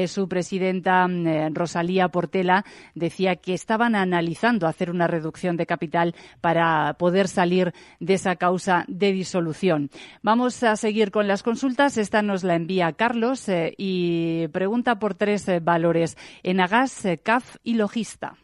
su 0.07 0.27
presidenta, 0.27 1.07
Rosalía 1.51 2.07
Portela, 2.07 2.65
decía 2.95 3.35
que 3.35 3.53
estaban 3.53 3.95
analizando 3.95 4.67
hacer 4.67 4.89
una 4.89 5.07
reducción 5.07 5.57
de 5.57 5.65
capital 5.65 6.15
para 6.41 6.93
poder 6.93 7.27
salir 7.27 7.73
de 7.99 8.13
esa 8.13 8.35
causa 8.35 8.85
de 8.87 9.11
disolución. 9.11 9.89
Vamos 10.21 10.63
a 10.63 10.75
seguir 10.75 11.11
con 11.11 11.27
las 11.27 11.43
consultas. 11.43 11.97
Esta 11.97 12.21
nos 12.21 12.43
la 12.43 12.55
envía 12.55 12.93
Carlos 12.93 13.47
eh, 13.49 13.73
y 13.77 14.47
pregunta 14.49 14.99
por 14.99 15.15
tres 15.15 15.47
eh, 15.47 15.59
valores: 15.61 16.17
Enagas, 16.43 17.05
eh, 17.05 17.19
CAF 17.23 17.57
y 17.63 17.75
Logista. 17.75 18.35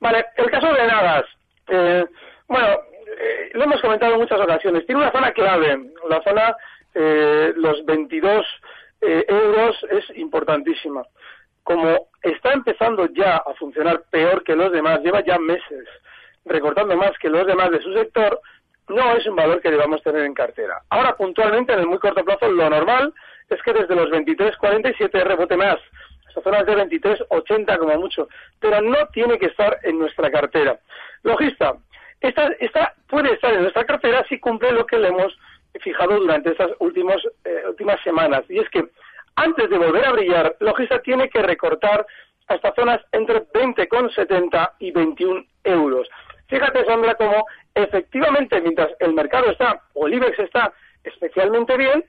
Vale, 0.00 0.24
el 0.36 0.50
caso 0.50 0.72
de 0.72 0.84
Enagas. 0.84 1.24
bueno, 2.48 2.68
lo 3.54 3.64
hemos 3.64 3.80
comentado 3.80 4.14
en 4.14 4.20
muchas 4.20 4.40
ocasiones. 4.40 4.84
Tiene 4.86 5.02
una 5.02 5.12
zona 5.12 5.30
clave. 5.32 5.92
La 6.08 6.20
zona, 6.24 6.56
los 7.54 7.84
22 7.84 8.44
euros, 9.00 9.76
es 9.90 10.16
importantísima. 10.16 11.02
Como 11.62 12.08
está 12.20 12.52
empezando 12.52 13.06
ya 13.14 13.36
a 13.36 13.54
funcionar 13.54 14.02
peor 14.10 14.42
que 14.42 14.56
los 14.56 14.72
demás, 14.72 15.00
lleva 15.04 15.24
ya 15.24 15.38
meses 15.38 15.88
recortando 16.44 16.96
más 16.96 17.12
que 17.18 17.28
los 17.28 17.46
demás 17.46 17.70
de 17.70 17.82
su 17.82 17.92
sector, 17.92 18.40
no 18.88 19.12
es 19.12 19.26
un 19.26 19.36
valor 19.36 19.60
que 19.60 19.70
debamos 19.70 20.02
tener 20.02 20.24
en 20.24 20.34
cartera. 20.34 20.82
Ahora, 20.90 21.16
puntualmente, 21.16 21.72
en 21.72 21.80
el 21.80 21.86
muy 21.86 21.98
corto 21.98 22.24
plazo, 22.24 22.50
lo 22.50 22.68
normal 22.68 23.12
es 23.48 23.62
que 23.62 23.72
desde 23.72 23.94
los 23.94 24.10
23.47 24.10 25.22
rebote 25.24 25.56
más, 25.56 25.78
hasta 26.28 26.42
zonas 26.42 26.66
de 26.66 26.76
23.80 26.76 27.78
como 27.78 27.98
mucho, 27.98 28.28
pero 28.58 28.80
no 28.80 29.06
tiene 29.12 29.38
que 29.38 29.46
estar 29.46 29.78
en 29.82 29.98
nuestra 29.98 30.30
cartera. 30.30 30.78
Logista, 31.22 31.74
esta, 32.20 32.48
esta 32.60 32.94
puede 33.08 33.34
estar 33.34 33.52
en 33.52 33.62
nuestra 33.62 33.84
cartera 33.84 34.24
si 34.28 34.38
cumple 34.40 34.72
lo 34.72 34.86
que 34.86 34.98
le 34.98 35.08
hemos 35.08 35.36
fijado 35.80 36.18
durante 36.18 36.50
estas 36.50 36.70
últimos, 36.78 37.26
eh, 37.44 37.62
últimas 37.68 38.00
semanas, 38.02 38.42
y 38.48 38.58
es 38.58 38.68
que 38.70 38.84
antes 39.36 39.70
de 39.70 39.78
volver 39.78 40.04
a 40.04 40.12
brillar, 40.12 40.56
Logista 40.60 41.00
tiene 41.00 41.28
que 41.28 41.42
recortar 41.42 42.06
hasta 42.48 42.74
zonas 42.74 43.00
entre 43.12 43.46
20,70 43.46 44.72
y 44.78 44.90
21 44.90 45.44
euros. 45.64 46.08
Fíjate, 46.52 46.84
Sandra, 46.84 47.14
como 47.14 47.46
efectivamente 47.74 48.60
mientras 48.60 48.90
el 49.00 49.14
mercado 49.14 49.50
está, 49.50 49.80
o 49.94 50.06
el 50.06 50.12
IBEX 50.12 50.38
está 50.38 50.70
especialmente 51.02 51.78
bien, 51.78 52.04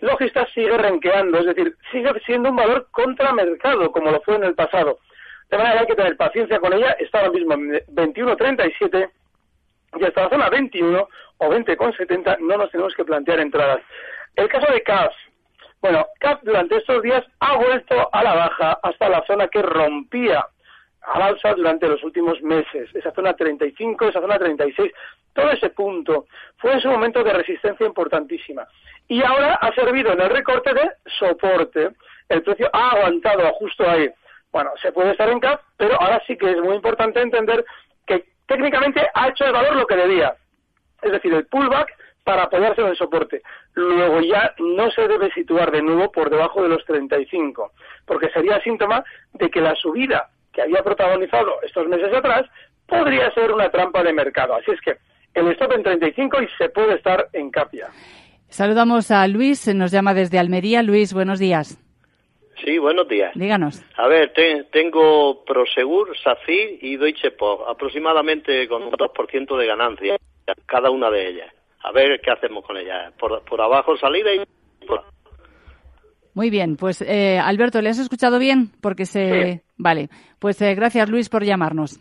Logista 0.00 0.46
sigue 0.54 0.78
renqueando, 0.78 1.40
es 1.40 1.44
decir, 1.44 1.76
sigue 1.90 2.10
siendo 2.24 2.48
un 2.48 2.56
valor 2.56 2.88
contramercado, 2.90 3.92
como 3.92 4.10
lo 4.10 4.22
fue 4.22 4.36
en 4.36 4.44
el 4.44 4.54
pasado. 4.54 4.98
De 5.50 5.58
manera 5.58 5.74
que 5.74 5.80
hay 5.80 5.86
que 5.88 5.94
tener 5.94 6.16
paciencia 6.16 6.58
con 6.58 6.72
ella, 6.72 6.96
está 7.00 7.18
ahora 7.18 7.32
mismo 7.32 7.52
en 7.52 7.72
21.37 7.94 9.10
y 10.00 10.04
hasta 10.06 10.22
la 10.22 10.30
zona 10.30 10.48
21 10.48 11.08
o 11.36 11.50
20,70 11.50 12.38
no 12.38 12.56
nos 12.56 12.70
tenemos 12.70 12.94
que 12.94 13.04
plantear 13.04 13.40
entradas. 13.40 13.82
El 14.36 14.48
caso 14.48 14.72
de 14.72 14.82
CAF, 14.82 15.12
bueno, 15.82 16.06
CAF 16.18 16.40
durante 16.44 16.78
estos 16.78 17.02
días 17.02 17.22
ha 17.40 17.58
vuelto 17.58 18.08
a 18.10 18.24
la 18.24 18.34
baja 18.36 18.78
hasta 18.82 19.10
la 19.10 19.22
zona 19.26 19.48
que 19.48 19.60
rompía 19.60 20.46
al 21.02 21.22
alza 21.22 21.54
durante 21.54 21.88
los 21.88 22.02
últimos 22.02 22.40
meses. 22.42 22.88
Esa 22.94 23.12
zona 23.12 23.34
35, 23.34 24.08
esa 24.08 24.20
zona 24.20 24.38
36, 24.38 24.92
todo 25.32 25.50
ese 25.50 25.70
punto 25.70 26.26
fue 26.58 26.72
en 26.72 26.80
su 26.80 26.88
momento 26.88 27.22
de 27.24 27.32
resistencia 27.32 27.86
importantísima. 27.86 28.66
Y 29.08 29.22
ahora 29.22 29.54
ha 29.54 29.72
servido 29.74 30.12
en 30.12 30.20
el 30.20 30.30
recorte 30.30 30.72
de 30.72 30.90
soporte. 31.18 31.90
El 32.28 32.42
precio 32.42 32.70
ha 32.72 32.90
aguantado 32.90 33.52
justo 33.54 33.88
ahí. 33.88 34.10
Bueno, 34.52 34.70
se 34.80 34.92
puede 34.92 35.12
estar 35.12 35.28
en 35.28 35.40
CAP, 35.40 35.60
pero 35.76 36.00
ahora 36.00 36.22
sí 36.26 36.36
que 36.36 36.50
es 36.50 36.60
muy 36.60 36.76
importante 36.76 37.20
entender 37.20 37.64
que 38.06 38.26
técnicamente 38.46 39.00
ha 39.14 39.28
hecho 39.28 39.44
el 39.44 39.52
valor 39.52 39.76
lo 39.76 39.86
que 39.86 39.96
debía. 39.96 40.34
Es 41.00 41.10
decir, 41.10 41.32
el 41.32 41.46
pullback 41.46 41.92
para 42.22 42.44
apoyarse 42.44 42.82
en 42.82 42.88
el 42.88 42.96
soporte. 42.96 43.42
Luego 43.74 44.20
ya 44.20 44.54
no 44.58 44.90
se 44.90 45.08
debe 45.08 45.32
situar 45.32 45.72
de 45.72 45.82
nuevo 45.82 46.12
por 46.12 46.30
debajo 46.30 46.62
de 46.62 46.68
los 46.68 46.84
35, 46.84 47.72
porque 48.06 48.28
sería 48.30 48.62
síntoma 48.62 49.02
de 49.32 49.50
que 49.50 49.60
la 49.60 49.74
subida 49.74 50.28
que 50.52 50.62
había 50.62 50.82
protagonizado 50.82 51.60
estos 51.62 51.86
meses 51.88 52.12
atrás, 52.14 52.46
podría 52.86 53.32
ser 53.32 53.52
una 53.52 53.70
trampa 53.70 54.02
de 54.02 54.12
mercado. 54.12 54.54
Así 54.54 54.70
es 54.70 54.80
que 54.80 54.96
el 55.34 55.48
stop 55.52 55.72
en 55.72 55.82
35 55.82 56.42
y 56.42 56.48
se 56.58 56.68
puede 56.68 56.94
estar 56.94 57.28
en 57.32 57.50
Capia. 57.50 57.88
Saludamos 58.48 59.10
a 59.10 59.26
Luis, 59.28 59.66
nos 59.74 59.90
llama 59.90 60.12
desde 60.12 60.38
Almería. 60.38 60.82
Luis, 60.82 61.14
buenos 61.14 61.38
días. 61.38 61.78
Sí, 62.62 62.78
buenos 62.78 63.08
días. 63.08 63.32
Díganos. 63.34 63.82
A 63.96 64.06
ver, 64.08 64.32
tengo 64.70 65.44
Prosegur, 65.44 66.16
SACIR 66.18 66.78
y 66.80 66.96
Deutsche 66.96 67.30
Post, 67.32 67.62
aproximadamente 67.68 68.68
con 68.68 68.82
un 68.82 68.92
2% 68.92 69.56
de 69.56 69.66
ganancia, 69.66 70.16
cada 70.66 70.90
una 70.90 71.10
de 71.10 71.28
ellas. 71.28 71.52
A 71.82 71.90
ver 71.92 72.20
qué 72.20 72.30
hacemos 72.30 72.64
con 72.64 72.76
ellas. 72.76 73.12
Por, 73.18 73.42
por 73.44 73.60
abajo 73.60 73.96
salida 73.96 74.32
y 74.32 74.42
muy 76.34 76.50
bien, 76.50 76.76
pues 76.76 77.02
eh, 77.02 77.38
Alberto, 77.38 77.80
¿le 77.82 77.90
has 77.90 77.98
escuchado 77.98 78.38
bien? 78.38 78.70
Porque 78.80 79.06
se... 79.06 79.62
Vale, 79.76 80.08
pues 80.38 80.60
eh, 80.62 80.74
gracias 80.74 81.08
Luis 81.08 81.28
por 81.28 81.44
llamarnos. 81.44 82.00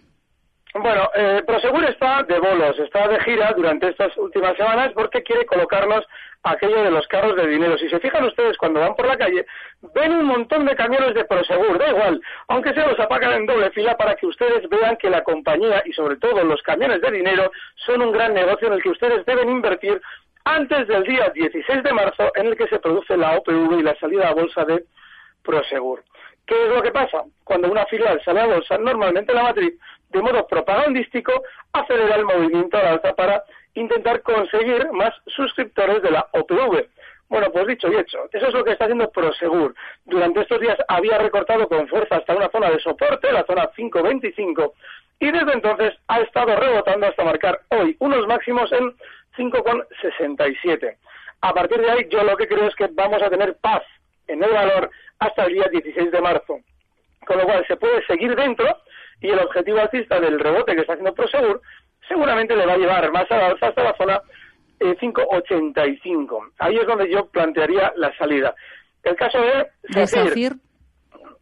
Bueno, 0.73 1.09
eh, 1.15 1.43
Prosegur 1.45 1.83
está 1.83 2.23
de 2.23 2.39
bolos, 2.39 2.79
está 2.79 3.05
de 3.09 3.19
gira 3.21 3.51
durante 3.57 3.89
estas 3.89 4.15
últimas 4.17 4.55
semanas 4.55 4.91
porque 4.95 5.21
quiere 5.21 5.45
colocarnos 5.45 6.05
aquello 6.43 6.83
de 6.83 6.91
los 6.91 7.05
carros 7.07 7.35
de 7.35 7.45
dinero. 7.45 7.77
Si 7.77 7.89
se 7.89 7.99
fijan 7.99 8.23
ustedes 8.23 8.57
cuando 8.57 8.79
van 8.79 8.95
por 8.95 9.05
la 9.05 9.17
calle, 9.17 9.45
ven 9.93 10.13
un 10.13 10.25
montón 10.25 10.65
de 10.65 10.75
camiones 10.75 11.13
de 11.13 11.25
Prosegur, 11.25 11.77
da 11.77 11.89
igual, 11.89 12.21
aunque 12.47 12.73
se 12.73 12.87
los 12.87 12.97
apagan 12.99 13.33
en 13.33 13.45
doble 13.47 13.69
fila 13.71 13.97
para 13.97 14.15
que 14.15 14.27
ustedes 14.27 14.67
vean 14.69 14.95
que 14.95 15.09
la 15.09 15.23
compañía 15.23 15.83
y 15.85 15.91
sobre 15.91 16.15
todo 16.15 16.41
los 16.45 16.61
camiones 16.61 17.01
de 17.01 17.11
dinero 17.11 17.51
son 17.85 18.01
un 18.01 18.13
gran 18.13 18.33
negocio 18.33 18.67
en 18.67 18.73
el 18.73 18.81
que 18.81 18.89
ustedes 18.89 19.25
deben 19.25 19.49
invertir 19.49 20.01
antes 20.45 20.87
del 20.87 21.03
día 21.03 21.29
16 21.33 21.83
de 21.83 21.93
marzo 21.93 22.31
en 22.35 22.47
el 22.47 22.55
que 22.55 22.67
se 22.67 22.79
produce 22.79 23.15
la 23.17 23.37
OPV 23.37 23.79
y 23.79 23.83
la 23.83 23.95
salida 23.95 24.29
a 24.29 24.33
bolsa 24.33 24.65
de 24.65 24.83
Prosegur. 25.43 26.03
¿Qué 26.45 26.55
es 26.65 26.69
lo 26.69 26.81
que 26.81 26.91
pasa? 26.91 27.23
Cuando 27.43 27.71
una 27.71 27.85
filial 27.85 28.21
sale 28.23 28.41
a 28.41 28.47
bolsa, 28.47 28.77
normalmente 28.77 29.33
la 29.33 29.43
matriz, 29.43 29.73
de 30.09 30.21
modo 30.21 30.45
propagandístico, 30.47 31.31
acelera 31.71 32.15
el 32.15 32.25
movimiento 32.25 32.77
al 32.77 32.87
alza 32.87 33.13
para 33.13 33.43
intentar 33.75 34.21
conseguir 34.21 34.91
más 34.91 35.13
suscriptores 35.27 36.01
de 36.01 36.11
la 36.11 36.27
OPV. 36.31 36.87
Bueno, 37.29 37.49
pues 37.53 37.65
dicho 37.67 37.87
y 37.89 37.95
hecho, 37.95 38.27
eso 38.33 38.47
es 38.47 38.53
lo 38.53 38.63
que 38.65 38.73
está 38.73 38.85
haciendo 38.85 39.09
Prosegur. 39.09 39.73
Durante 40.03 40.41
estos 40.41 40.59
días 40.59 40.77
había 40.89 41.17
recortado 41.17 41.67
con 41.69 41.87
fuerza 41.87 42.17
hasta 42.17 42.35
una 42.35 42.49
zona 42.49 42.69
de 42.69 42.79
soporte, 42.79 43.31
la 43.31 43.45
zona 43.45 43.69
525, 43.73 44.73
y 45.21 45.31
desde 45.31 45.53
entonces 45.53 45.93
ha 46.07 46.19
estado 46.19 46.53
rebotando 46.55 47.07
hasta 47.07 47.23
marcar 47.23 47.61
hoy 47.69 47.95
unos 47.99 48.27
máximos 48.27 48.69
en 48.73 48.93
5,67. 49.37 50.97
A 51.41 51.53
partir 51.53 51.81
de 51.81 51.91
ahí, 51.91 52.07
yo 52.09 52.23
lo 52.23 52.37
que 52.37 52.47
creo 52.47 52.67
es 52.67 52.75
que 52.75 52.87
vamos 52.91 53.21
a 53.21 53.29
tener 53.29 53.55
paz 53.57 53.83
en 54.27 54.43
el 54.43 54.51
valor 54.51 54.89
hasta 55.19 55.45
el 55.45 55.53
día 55.53 55.67
16 55.71 56.11
de 56.11 56.21
marzo. 56.21 56.59
Con 57.25 57.37
lo 57.37 57.45
cual, 57.45 57.65
se 57.67 57.77
puede 57.77 58.05
seguir 58.05 58.35
dentro 58.35 58.65
y 59.21 59.29
el 59.29 59.39
objetivo 59.39 59.79
alcista 59.79 60.19
del 60.19 60.39
rebote 60.39 60.73
que 60.73 60.81
está 60.81 60.93
haciendo 60.93 61.13
Prosegur 61.13 61.61
seguramente 62.07 62.55
le 62.55 62.65
va 62.65 62.73
a 62.73 62.77
llevar 62.77 63.11
más 63.11 63.29
a 63.31 63.47
alza 63.47 63.67
hasta 63.67 63.83
la 63.83 63.95
zona 63.95 64.21
5,85. 64.79 66.47
Eh, 66.47 66.51
ahí 66.59 66.75
es 66.77 66.87
donde 66.87 67.09
yo 67.09 67.27
plantearía 67.27 67.93
la 67.95 68.15
salida. 68.17 68.55
El 69.03 69.15
caso 69.15 69.39
de 69.39 70.07
Safir, 70.07 70.53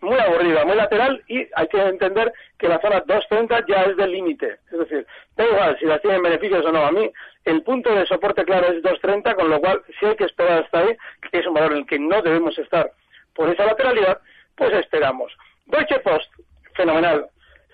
muy 0.02 0.18
aburrida, 0.18 0.66
muy 0.66 0.76
lateral 0.76 1.24
y 1.28 1.48
hay 1.54 1.68
que 1.68 1.82
entender 1.82 2.32
que 2.58 2.68
la 2.68 2.80
zona 2.80 3.02
230 3.02 3.66
ya 3.68 3.84
es 3.84 3.98
del 3.98 4.12
límite. 4.12 4.60
Es 4.72 4.80
decir, 4.80 5.06
da 5.36 5.46
igual 5.46 5.78
si 5.80 5.86
las 5.86 6.02
tienen 6.02 6.22
beneficios 6.22 6.66
o 6.66 6.72
no. 6.72 6.86
A 6.86 6.92
mí 6.92 7.12
el 7.46 7.64
punto 7.64 7.94
de 7.94 8.06
soporte 8.06 8.46
claro 8.46 8.68
es 8.68 8.82
230, 8.82 9.36
con 9.36 9.50
lo 9.50 9.60
cual 9.60 9.82
si 10.00 10.06
hay 10.06 10.16
que 10.16 10.26
esperar 10.26 10.64
hasta 10.64 10.80
ahí, 10.80 10.98
que 11.30 11.40
es 11.40 11.48
un 11.48 11.54
valor 11.54 11.72
en 11.74 11.78
el 11.80 11.86
que 11.86 12.00
no 12.00 12.22
debemos 12.22 12.58
estar 12.58 12.92
por 13.34 13.50
esa 13.50 13.66
lateralidad, 13.66 14.20
pues 14.56 14.74
esperamos. 14.74 15.36
Deutsche 15.66 16.00
Post, 16.00 16.32
fenomenal. 16.76 17.28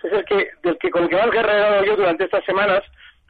Es 0.03 0.11
el 0.11 0.25
que, 0.25 0.51
del 0.61 0.77
que 0.77 0.91
con 0.91 1.03
el 1.03 1.09
que 1.09 1.15
más 1.15 1.31
guerrero 1.31 1.83
yo 1.83 1.95
durante 1.95 2.25
estas 2.25 2.45
semanas, 2.45 2.83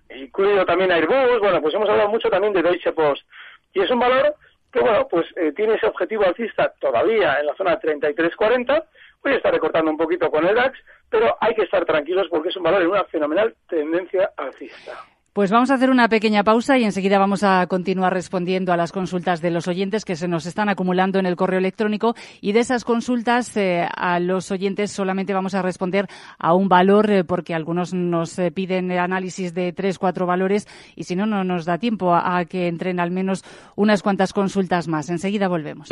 incluido 0.10 0.66
también 0.66 0.92
Airbus, 0.92 1.40
bueno, 1.40 1.62
pues 1.62 1.74
hemos 1.74 1.90
hablado 1.90 2.10
mucho 2.10 2.30
también 2.30 2.54
de 2.54 2.62
Deutsche 2.62 2.92
Post. 2.92 3.26
Y 3.74 3.82
es 3.82 3.90
un 3.90 4.00
valor 4.00 4.36
que 4.76 4.82
bueno, 4.82 5.08
pues 5.08 5.26
eh, 5.38 5.54
tiene 5.56 5.76
ese 5.76 5.86
objetivo 5.88 6.26
alcista 6.26 6.74
todavía 6.82 7.40
en 7.40 7.46
la 7.46 7.56
zona 7.56 7.80
33-40, 7.80 8.84
hoy 9.24 9.34
está 9.34 9.50
recortando 9.50 9.90
un 9.90 9.96
poquito 9.96 10.30
con 10.30 10.46
el 10.46 10.54
DAX, 10.54 10.78
pero 11.10 11.38
hay 11.40 11.56
que 11.56 11.62
estar 11.62 11.86
tranquilos 11.86 12.28
porque 12.30 12.50
es 12.50 12.58
un 12.58 12.64
valor 12.64 12.82
en 12.82 12.90
una 12.90 13.06
fenomenal 13.06 13.56
tendencia 13.70 14.32
alcista. 14.36 14.92
Pues 15.36 15.52
vamos 15.52 15.70
a 15.70 15.74
hacer 15.74 15.90
una 15.90 16.08
pequeña 16.08 16.46
pausa 16.46 16.78
y 16.78 16.86
enseguida 16.86 17.20
vamos 17.20 17.44
a 17.44 17.68
continuar 17.68 18.14
respondiendo 18.14 18.72
a 18.72 18.78
las 18.78 18.94
consultas 18.94 19.42
de 19.42 19.52
los 19.52 19.68
oyentes 19.68 20.06
que 20.06 20.16
se 20.16 20.30
nos 20.30 20.46
están 20.46 20.70
acumulando 20.70 21.20
en 21.20 21.26
el 21.26 21.36
correo 21.36 21.60
electrónico 21.60 22.16
y 22.40 22.54
de 22.54 22.62
esas 22.62 22.86
consultas 22.86 23.58
eh, 23.58 23.86
a 23.98 24.22
los 24.22 24.50
oyentes 24.52 24.94
solamente 24.94 25.34
vamos 25.34 25.54
a 25.54 25.62
responder 25.62 26.08
a 26.40 26.54
un 26.54 26.70
valor 26.70 27.12
eh, 27.12 27.26
porque 27.26 27.54
algunos 27.54 27.94
nos 27.94 28.40
eh, 28.40 28.50
piden 28.50 28.90
análisis 28.94 29.54
de 29.54 29.74
tres, 29.74 30.00
cuatro 30.00 30.26
valores 30.26 30.70
y 30.96 31.04
si 31.04 31.18
no, 31.18 31.26
no 31.26 31.44
nos 31.44 31.66
da 31.66 31.80
tiempo 31.80 32.16
a 32.16 32.46
que 32.46 32.70
entren 32.70 33.02
al 33.02 33.12
menos 33.12 33.44
unas 33.76 34.04
cuantas 34.04 34.32
consultas 34.32 34.88
más. 34.88 35.10
Enseguida 35.10 35.50
volvemos. 35.50 35.90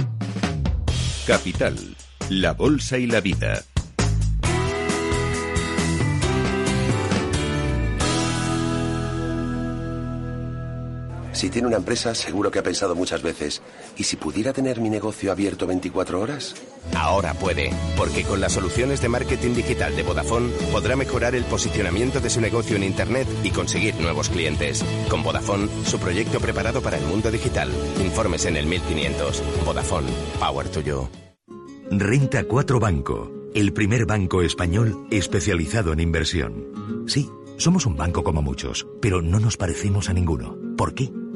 Capital, 1.28 1.76
la 2.30 2.54
Bolsa 2.54 2.98
y 2.98 3.08
la 3.08 3.20
Vida. 3.20 3.62
Si 11.44 11.50
tiene 11.50 11.68
una 11.68 11.76
empresa, 11.76 12.16
seguro 12.16 12.50
que 12.50 12.60
ha 12.60 12.64
pensado 12.64 12.96
muchas 12.96 13.22
veces, 13.22 13.62
¿y 13.98 14.06
si 14.06 14.16
pudiera 14.16 14.54
tener 14.54 14.80
mi 14.80 14.90
negocio 14.90 15.30
abierto 15.30 15.68
24 15.68 16.22
horas? 16.22 16.56
Ahora 16.96 17.34
puede, 17.34 17.70
porque 17.98 18.24
con 18.24 18.40
las 18.40 18.54
soluciones 18.54 19.02
de 19.02 19.10
marketing 19.10 19.54
digital 19.54 19.94
de 19.94 20.04
Vodafone 20.04 20.54
podrá 20.72 20.96
mejorar 20.96 21.36
el 21.36 21.44
posicionamiento 21.44 22.22
de 22.22 22.30
su 22.30 22.40
negocio 22.40 22.78
en 22.78 22.84
Internet 22.84 23.28
y 23.44 23.52
conseguir 23.52 23.96
nuevos 23.96 24.30
clientes. 24.30 24.86
Con 25.10 25.22
Vodafone, 25.22 25.68
su 25.84 26.00
proyecto 26.00 26.40
preparado 26.40 26.82
para 26.82 26.98
el 26.98 27.04
mundo 27.04 27.30
digital. 27.30 27.70
Informes 28.00 28.46
en 28.46 28.56
el 28.56 28.66
1500. 28.66 29.44
Vodafone, 29.66 30.08
Power 30.40 30.70
to 30.70 30.80
You. 30.80 31.10
Renta 31.92 32.46
4 32.46 32.80
Banco, 32.80 33.34
el 33.54 33.74
primer 33.74 34.06
banco 34.06 34.44
español 34.44 35.08
especializado 35.12 35.92
en 35.92 36.00
inversión. 36.00 37.04
Sí, 37.06 37.30
somos 37.58 37.86
un 37.86 37.98
banco 37.98 38.24
como 38.24 38.42
muchos, 38.42 38.88
pero 39.02 39.22
no 39.22 39.42
nos 39.42 39.58
parecemos 39.58 40.08
a 40.08 40.14
ninguno. 40.14 40.58
¿Por 40.78 40.94
qué? 40.94 41.12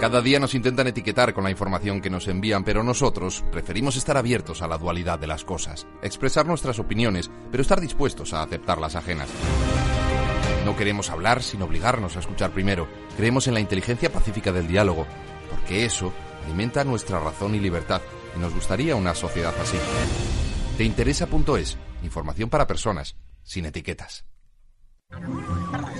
Cada 0.00 0.22
día 0.22 0.40
nos 0.40 0.54
intentan 0.54 0.86
etiquetar 0.86 1.34
con 1.34 1.44
la 1.44 1.50
información 1.50 2.00
que 2.00 2.08
nos 2.08 2.26
envían, 2.26 2.64
pero 2.64 2.82
nosotros 2.82 3.44
preferimos 3.52 3.96
estar 3.96 4.16
abiertos 4.16 4.62
a 4.62 4.66
la 4.66 4.78
dualidad 4.78 5.18
de 5.18 5.26
las 5.26 5.44
cosas, 5.44 5.86
expresar 6.00 6.46
nuestras 6.46 6.78
opiniones, 6.78 7.30
pero 7.50 7.60
estar 7.60 7.82
dispuestos 7.82 8.32
a 8.32 8.42
aceptar 8.42 8.78
las 8.78 8.96
ajenas. 8.96 9.28
No 10.64 10.74
queremos 10.74 11.10
hablar 11.10 11.42
sin 11.42 11.60
obligarnos 11.60 12.16
a 12.16 12.20
escuchar 12.20 12.50
primero. 12.50 12.88
Creemos 13.18 13.46
en 13.46 13.52
la 13.52 13.60
inteligencia 13.60 14.10
pacífica 14.10 14.52
del 14.52 14.68
diálogo, 14.68 15.06
porque 15.50 15.84
eso 15.84 16.14
alimenta 16.46 16.82
nuestra 16.82 17.20
razón 17.20 17.54
y 17.54 17.60
libertad, 17.60 18.00
y 18.34 18.38
nos 18.38 18.54
gustaría 18.54 18.96
una 18.96 19.14
sociedad 19.14 19.54
así. 19.60 19.76
Te 20.78 20.84
interesa.es, 20.84 21.76
información 22.02 22.48
para 22.48 22.66
personas, 22.66 23.16
sin 23.42 23.66
etiquetas. 23.66 24.29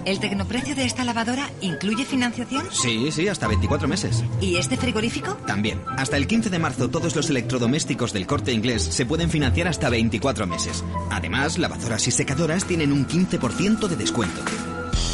¿El 0.04 0.18
tecnoprecio 0.18 0.74
de 0.74 0.84
esta 0.84 1.04
lavadora 1.04 1.50
incluye 1.60 2.04
financiación? 2.04 2.66
Sí, 2.72 3.10
sí, 3.12 3.28
hasta 3.28 3.48
24 3.48 3.86
meses. 3.86 4.24
¿Y 4.40 4.56
este 4.56 4.76
frigorífico? 4.76 5.34
También. 5.46 5.80
Hasta 5.96 6.16
el 6.16 6.26
15 6.26 6.50
de 6.50 6.58
marzo 6.58 6.88
todos 6.88 7.14
los 7.16 7.28
electrodomésticos 7.30 8.12
del 8.12 8.26
corte 8.26 8.52
inglés 8.52 8.82
se 8.82 9.06
pueden 9.06 9.30
financiar 9.30 9.68
hasta 9.68 9.90
24 9.90 10.46
meses. 10.46 10.84
Además, 11.10 11.58
lavadoras 11.58 12.06
y 12.08 12.10
secadoras 12.10 12.64
tienen 12.64 12.92
un 12.92 13.06
15% 13.06 13.88
de 13.88 13.96
descuento. 13.96 14.40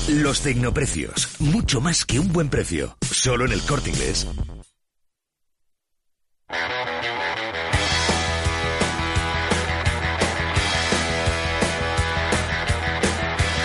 Los 0.08 0.40
tecnoprecios, 0.40 1.40
mucho 1.40 1.80
más 1.80 2.04
que 2.04 2.20
un 2.20 2.32
buen 2.32 2.48
precio. 2.48 2.96
Solo 3.10 3.44
en 3.44 3.52
el 3.52 3.60
corte 3.62 3.90
inglés. 3.90 4.26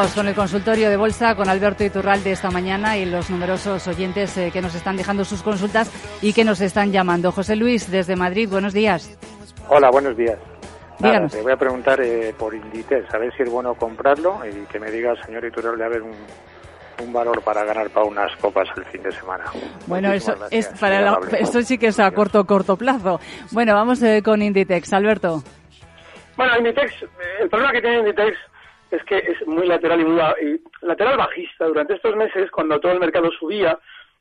Seguimos 0.00 0.14
con 0.14 0.28
el 0.28 0.34
consultorio 0.34 0.88
de 0.88 0.96
bolsa 0.96 1.34
con 1.34 1.50
Alberto 1.50 1.84
Iturralde 1.84 2.30
esta 2.30 2.50
mañana 2.50 2.96
y 2.96 3.04
los 3.04 3.28
numerosos 3.28 3.86
oyentes 3.86 4.34
eh, 4.38 4.50
que 4.50 4.62
nos 4.62 4.74
están 4.74 4.96
dejando 4.96 5.26
sus 5.26 5.42
consultas 5.42 5.92
y 6.22 6.32
que 6.32 6.42
nos 6.42 6.62
están 6.62 6.90
llamando. 6.90 7.32
José 7.32 7.54
Luis, 7.54 7.90
desde 7.90 8.16
Madrid, 8.16 8.48
buenos 8.48 8.72
días. 8.72 9.18
Hola, 9.68 9.90
buenos 9.90 10.16
días. 10.16 10.38
Nada, 11.00 11.26
te 11.26 11.42
voy 11.42 11.52
a 11.52 11.56
preguntar 11.56 12.00
eh, 12.00 12.34
por 12.38 12.54
Inditex, 12.54 13.12
a 13.14 13.18
ver 13.18 13.30
si 13.36 13.42
es 13.42 13.50
bueno 13.50 13.74
comprarlo 13.74 14.40
y 14.46 14.64
que 14.72 14.80
me 14.80 14.90
diga, 14.90 15.14
señor 15.26 15.44
Iturralde, 15.44 15.84
a 15.84 15.88
ver 15.88 16.00
un, 16.00 16.16
un 17.02 17.12
valor 17.12 17.42
para 17.42 17.64
ganar 17.64 17.90
para 17.90 18.06
unas 18.06 18.34
copas 18.36 18.70
el 18.78 18.86
fin 18.86 19.02
de 19.02 19.12
semana. 19.12 19.44
Bueno, 19.86 20.12
eso 20.12 20.34
es 20.50 20.68
para 20.80 21.18
esto 21.38 21.60
sí 21.60 21.76
que 21.76 21.88
es 21.88 22.00
a 22.00 22.10
corto 22.12 22.46
corto 22.46 22.78
plazo. 22.78 23.20
Bueno, 23.50 23.74
vamos 23.74 24.02
eh, 24.02 24.22
con 24.24 24.40
Inditex, 24.40 24.94
Alberto. 24.94 25.42
Bueno, 26.38 26.56
Inditex, 26.56 26.90
el 27.42 27.50
problema 27.50 27.72
que 27.72 27.82
tiene 27.82 27.98
Inditex 27.98 28.49
es 28.90 29.04
que 29.04 29.18
es 29.18 29.46
muy 29.46 29.66
lateral 29.66 30.00
y 30.00 30.04
muy 30.04 30.20
lateral 30.82 31.16
bajista. 31.16 31.66
Durante 31.66 31.94
estos 31.94 32.16
meses, 32.16 32.50
cuando 32.50 32.80
todo 32.80 32.92
el 32.92 33.00
mercado 33.00 33.30
subía, 33.32 33.78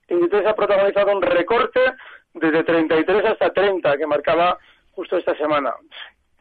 Inditex 0.07 0.47
ha 0.47 0.55
protagonizado 0.55 1.15
un 1.15 1.21
recorte 1.21 1.79
desde 2.33 2.63
33 2.63 3.25
hasta 3.25 3.51
30 3.51 3.97
que 3.97 4.07
marcaba 4.07 4.57
justo 4.91 5.17
esta 5.17 5.35
semana. 5.35 5.73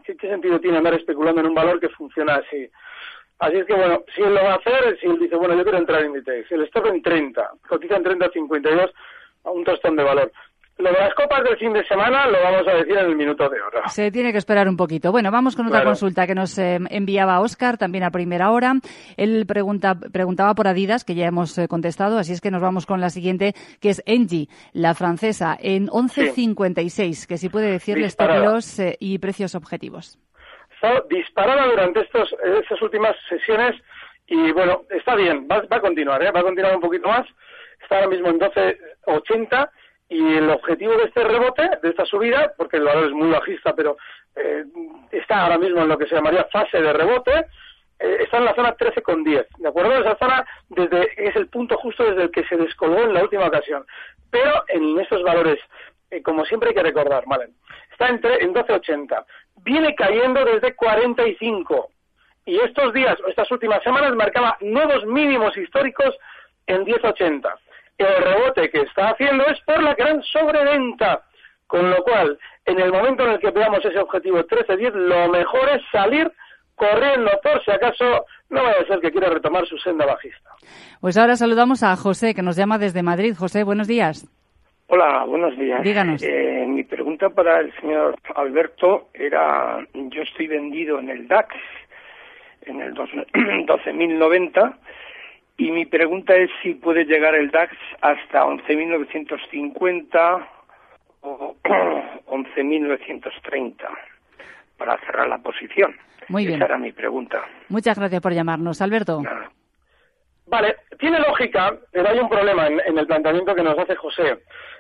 ¿Qué, 0.04 0.16
sentido 0.20 0.58
tiene 0.58 0.78
andar 0.78 0.94
especulando 0.94 1.40
en 1.40 1.48
un 1.48 1.54
valor 1.54 1.80
que 1.80 1.90
funciona 1.90 2.36
así? 2.36 2.68
Así 3.40 3.56
es 3.56 3.66
que, 3.66 3.74
bueno, 3.74 4.02
si 4.14 4.22
él 4.22 4.34
lo 4.34 4.42
va 4.42 4.54
a 4.54 4.56
hacer, 4.56 4.98
si 4.98 5.06
él 5.06 5.18
dice, 5.18 5.36
bueno, 5.36 5.54
yo 5.54 5.62
quiero 5.62 5.78
entrar 5.78 6.00
en 6.00 6.08
Inditex, 6.08 6.50
el 6.50 6.62
stop 6.62 6.86
en 6.86 7.02
30, 7.02 7.50
cotiza 7.68 7.96
en 7.96 8.04
30.52 8.04 8.90
a 9.44 9.50
un 9.50 9.64
tostón 9.64 9.96
de 9.96 10.02
valor. 10.02 10.32
Lo 10.78 10.92
de 10.92 10.98
las 10.98 11.12
copas 11.14 11.42
del 11.42 11.56
fin 11.56 11.72
de 11.72 11.84
semana 11.86 12.28
lo 12.28 12.40
vamos 12.40 12.68
a 12.68 12.74
decir 12.76 12.96
en 12.96 13.06
el 13.06 13.16
minuto 13.16 13.48
de 13.48 13.60
oro. 13.60 13.82
Se 13.88 14.12
tiene 14.12 14.30
que 14.30 14.38
esperar 14.38 14.68
un 14.68 14.76
poquito. 14.76 15.10
Bueno, 15.10 15.32
vamos 15.32 15.56
con 15.56 15.66
otra 15.66 15.82
consulta 15.82 16.24
que 16.24 16.36
nos 16.36 16.56
eh, 16.56 16.78
enviaba 16.90 17.40
Oscar 17.40 17.78
también 17.78 18.04
a 18.04 18.12
primera 18.12 18.52
hora. 18.52 18.74
Él 19.16 19.44
pregunta, 19.44 19.96
preguntaba 20.12 20.54
por 20.54 20.68
Adidas, 20.68 21.04
que 21.04 21.16
ya 21.16 21.26
hemos 21.26 21.58
eh, 21.58 21.66
contestado, 21.66 22.16
así 22.16 22.32
es 22.32 22.40
que 22.40 22.52
nos 22.52 22.62
vamos 22.62 22.86
con 22.86 23.00
la 23.00 23.10
siguiente, 23.10 23.54
que 23.80 23.90
es 23.90 24.04
Engie, 24.06 24.46
la 24.72 24.94
francesa, 24.94 25.56
en 25.60 25.88
11.56, 25.88 27.26
que 27.26 27.38
si 27.38 27.48
puede 27.48 27.72
decirles 27.72 28.16
términos 28.16 28.78
eh, 28.78 28.96
y 29.00 29.18
precios 29.18 29.56
objetivos. 29.56 30.16
Está 30.74 31.02
disparada 31.10 31.66
durante 31.66 32.02
estos, 32.02 32.32
estas 32.60 32.80
últimas 32.82 33.16
sesiones 33.28 33.74
y 34.28 34.52
bueno, 34.52 34.82
está 34.90 35.16
bien, 35.16 35.48
va, 35.50 35.60
va 35.62 35.78
a 35.78 35.80
continuar, 35.80 36.22
va 36.24 36.38
a 36.38 36.44
continuar 36.44 36.76
un 36.76 36.80
poquito 36.80 37.08
más. 37.08 37.26
Está 37.82 37.96
ahora 37.96 38.08
mismo 38.08 38.28
en 38.28 38.38
12.80 38.38 39.70
y 40.08 40.34
el 40.36 40.48
objetivo 40.50 40.96
de 40.96 41.04
este 41.04 41.22
rebote, 41.22 41.68
de 41.82 41.90
esta 41.90 42.04
subida, 42.06 42.52
porque 42.56 42.78
el 42.78 42.84
valor 42.84 43.06
es 43.06 43.12
muy 43.12 43.30
bajista, 43.30 43.74
pero 43.74 43.96
eh, 44.34 44.64
está 45.10 45.42
ahora 45.42 45.58
mismo 45.58 45.82
en 45.82 45.88
lo 45.88 45.98
que 45.98 46.06
se 46.06 46.14
llamaría 46.14 46.44
fase 46.44 46.80
de 46.80 46.92
rebote, 46.92 47.46
eh, 47.98 48.16
está 48.20 48.38
en 48.38 48.46
la 48.46 48.54
zona 48.54 48.76
13,10, 48.76 49.46
¿de 49.58 49.68
acuerdo? 49.68 49.92
Esa 49.92 50.16
zona 50.16 50.46
desde, 50.70 51.10
es 51.16 51.36
el 51.36 51.48
punto 51.48 51.76
justo 51.76 52.04
desde 52.04 52.22
el 52.22 52.30
que 52.30 52.44
se 52.44 52.56
descolgó 52.56 53.00
en 53.00 53.12
la 53.12 53.22
última 53.22 53.46
ocasión. 53.46 53.84
Pero 54.30 54.64
en 54.68 54.98
estos 54.98 55.22
valores, 55.22 55.58
eh, 56.10 56.22
como 56.22 56.44
siempre 56.46 56.70
hay 56.70 56.74
que 56.74 56.82
recordar, 56.82 57.24
¿vale? 57.26 57.48
Está 57.92 58.08
en, 58.08 58.20
en 58.40 58.54
12,80. 58.54 59.24
Viene 59.62 59.94
cayendo 59.94 60.44
desde 60.44 60.74
45. 60.74 61.90
Y 62.46 62.58
estos 62.60 62.94
días, 62.94 63.18
estas 63.26 63.50
últimas 63.50 63.82
semanas, 63.82 64.14
marcaba 64.14 64.56
nuevos 64.60 65.04
mínimos 65.04 65.54
históricos 65.56 66.16
en 66.66 66.86
10,80 66.86 67.52
el 68.04 68.22
rebote 68.22 68.70
que 68.70 68.80
está 68.82 69.10
haciendo 69.10 69.44
es 69.46 69.60
por 69.60 69.82
la 69.82 69.94
gran 69.94 70.22
sobreventa. 70.22 71.22
Con 71.66 71.90
lo 71.90 72.02
cual, 72.02 72.38
en 72.64 72.80
el 72.80 72.90
momento 72.90 73.24
en 73.24 73.32
el 73.32 73.38
que 73.40 73.50
veamos 73.50 73.84
ese 73.84 73.98
objetivo 73.98 74.38
13-10, 74.38 74.92
lo 74.92 75.28
mejor 75.28 75.68
es 75.68 75.82
salir 75.92 76.32
corriendo 76.74 77.30
por 77.42 77.62
si 77.64 77.70
acaso 77.70 78.24
no 78.48 78.62
vaya 78.62 78.80
a 78.80 78.86
ser 78.86 79.00
que 79.00 79.10
quiera 79.10 79.28
retomar 79.28 79.66
su 79.66 79.76
senda 79.78 80.06
bajista. 80.06 80.50
Pues 81.00 81.18
ahora 81.18 81.36
saludamos 81.36 81.82
a 81.82 81.94
José, 81.96 82.34
que 82.34 82.42
nos 82.42 82.56
llama 82.56 82.78
desde 82.78 83.02
Madrid. 83.02 83.34
José, 83.36 83.64
buenos 83.64 83.86
días. 83.86 84.26
Hola, 84.86 85.24
buenos 85.24 85.54
días. 85.58 85.82
Díganos. 85.82 86.22
Eh, 86.22 86.64
mi 86.66 86.82
pregunta 86.82 87.28
para 87.28 87.60
el 87.60 87.74
señor 87.78 88.16
Alberto 88.34 89.08
era, 89.12 89.86
yo 89.92 90.22
estoy 90.22 90.46
vendido 90.46 90.98
en 90.98 91.10
el 91.10 91.28
DAX, 91.28 91.54
en 92.62 92.80
el 92.80 92.94
12.090, 92.94 94.74
y 95.58 95.70
mi 95.72 95.84
pregunta 95.84 96.34
es 96.36 96.48
si 96.62 96.74
puede 96.74 97.04
llegar 97.04 97.34
el 97.34 97.50
DAX 97.50 97.76
hasta 98.00 98.44
11.950 98.44 100.48
o 101.22 101.56
11.930 102.26 103.74
para 104.78 104.96
cerrar 105.00 105.28
la 105.28 105.38
posición. 105.38 105.96
Muy 106.28 106.46
bien. 106.46 106.58
Esa 106.58 106.66
era 106.66 106.78
mi 106.78 106.92
pregunta. 106.92 107.42
Muchas 107.68 107.98
gracias 107.98 108.22
por 108.22 108.32
llamarnos. 108.32 108.80
Alberto. 108.80 109.20
Vale, 110.46 110.76
tiene 110.98 111.18
lógica, 111.18 111.76
pero 111.90 112.08
hay 112.08 112.20
un 112.20 112.28
problema 112.28 112.68
en, 112.68 112.96
el 112.96 113.06
planteamiento 113.06 113.54
que 113.54 113.62
nos 113.62 113.78
hace 113.78 113.96
José. 113.96 114.38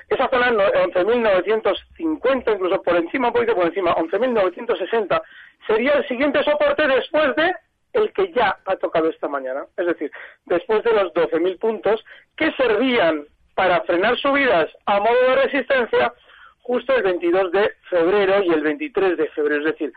Esa 0.08 0.28
zona 0.28 0.50
11.950, 0.52 2.54
incluso 2.54 2.82
por 2.82 2.96
encima, 2.96 3.28
un 3.28 3.34
poquito 3.34 3.54
por 3.54 3.66
encima, 3.66 3.94
11.960, 3.96 5.20
sería 5.66 5.92
el 5.94 6.06
siguiente 6.06 6.42
soporte 6.44 6.86
después 6.86 7.34
de 7.36 7.52
el 7.92 8.12
que 8.12 8.32
ya 8.32 8.58
ha 8.64 8.76
tocado 8.76 9.08
esta 9.08 9.28
mañana. 9.28 9.64
Es 9.76 9.86
decir, 9.86 10.10
después 10.46 10.82
de 10.84 10.92
los 10.92 11.12
12.000 11.12 11.58
puntos 11.58 12.04
que 12.36 12.52
servían 12.52 13.26
para 13.54 13.80
frenar 13.82 14.16
subidas 14.18 14.70
a 14.86 15.00
modo 15.00 15.20
de 15.20 15.34
resistencia 15.36 16.12
justo 16.62 16.94
el 16.94 17.02
22 17.02 17.52
de 17.52 17.72
febrero 17.88 18.42
y 18.42 18.50
el 18.50 18.60
23 18.60 19.16
de 19.16 19.28
febrero. 19.30 19.66
Es 19.66 19.72
decir, 19.72 19.92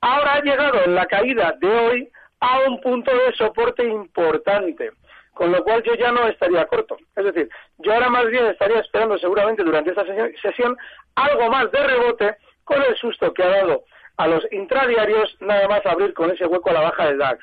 ahora 0.00 0.34
ha 0.34 0.42
llegado 0.42 0.86
la 0.86 1.06
caída 1.06 1.56
de 1.60 1.68
hoy 1.68 2.12
a 2.40 2.60
un 2.68 2.80
punto 2.80 3.10
de 3.10 3.32
soporte 3.34 3.84
importante, 3.84 4.90
con 5.32 5.50
lo 5.52 5.62
cual 5.64 5.82
yo 5.82 5.94
ya 5.94 6.12
no 6.12 6.26
estaría 6.28 6.66
corto. 6.66 6.98
Es 7.16 7.24
decir, 7.24 7.48
yo 7.78 7.92
ahora 7.92 8.10
más 8.10 8.26
bien 8.28 8.46
estaría 8.46 8.80
esperando 8.80 9.18
seguramente 9.18 9.62
durante 9.62 9.90
esta 9.90 10.04
sesión 10.42 10.76
algo 11.14 11.50
más 11.50 11.70
de 11.70 11.86
rebote 11.86 12.36
con 12.64 12.82
el 12.82 12.94
susto 12.96 13.32
que 13.32 13.42
ha 13.42 13.48
dado 13.48 13.84
a 14.20 14.26
los 14.26 14.44
intradiarios 14.52 15.34
nada 15.40 15.66
más 15.66 15.84
abrir 15.86 16.12
con 16.12 16.30
ese 16.30 16.44
hueco 16.44 16.68
a 16.68 16.74
la 16.74 16.80
baja 16.80 17.06
del 17.06 17.18
DAX. 17.18 17.42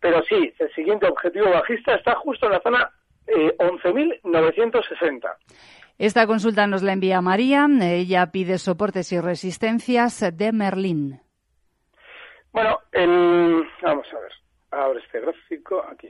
Pero 0.00 0.22
sí, 0.24 0.52
el 0.58 0.70
siguiente 0.74 1.06
objetivo 1.06 1.50
bajista 1.50 1.94
está 1.94 2.14
justo 2.16 2.44
en 2.46 2.52
la 2.52 2.60
zona 2.60 2.90
eh, 3.26 3.56
11.960. 3.58 5.34
Esta 5.96 6.26
consulta 6.26 6.66
nos 6.66 6.82
la 6.82 6.92
envía 6.92 7.22
María. 7.22 7.66
Ella 7.80 8.26
pide 8.32 8.58
soportes 8.58 9.12
y 9.12 9.20
resistencias 9.20 10.20
de 10.36 10.52
Merlín. 10.52 11.20
Bueno, 12.52 12.78
el... 12.92 13.66
vamos 13.82 14.06
a 14.12 14.20
ver. 14.20 14.32
Ahora 14.72 15.00
este 15.00 15.20
gráfico 15.20 15.82
aquí. 15.90 16.08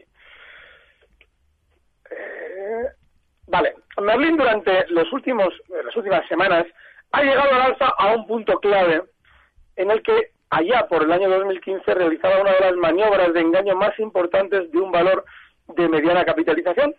Eh, 2.11 2.85
vale, 3.47 3.75
Merlín 4.01 4.37
durante 4.37 4.89
los 4.89 5.13
últimos, 5.13 5.55
las 5.85 5.97
últimas 5.97 6.27
semanas 6.29 6.67
ha 7.13 7.23
llegado 7.23 7.51
al 7.55 7.63
alza 7.63 7.87
a 7.97 8.15
un 8.15 8.27
punto 8.27 8.59
clave 8.59 9.03
en 9.81 9.91
el 9.91 10.03
que 10.03 10.31
allá 10.51 10.87
por 10.89 11.03
el 11.03 11.13
año 11.13 11.31
2015 11.31 11.95
realizaba 11.95 12.43
una 12.43 12.53
de 12.53 12.61
las 12.61 12.77
maniobras 12.77 13.33
de 13.33 13.41
engaño 13.41 13.75
más 13.77 13.99
importantes 13.99 14.71
de 14.71 14.79
un 14.79 14.93
valor 14.93 15.25
de 15.69 15.89
mediana 15.89 16.25
capitalización, 16.25 16.95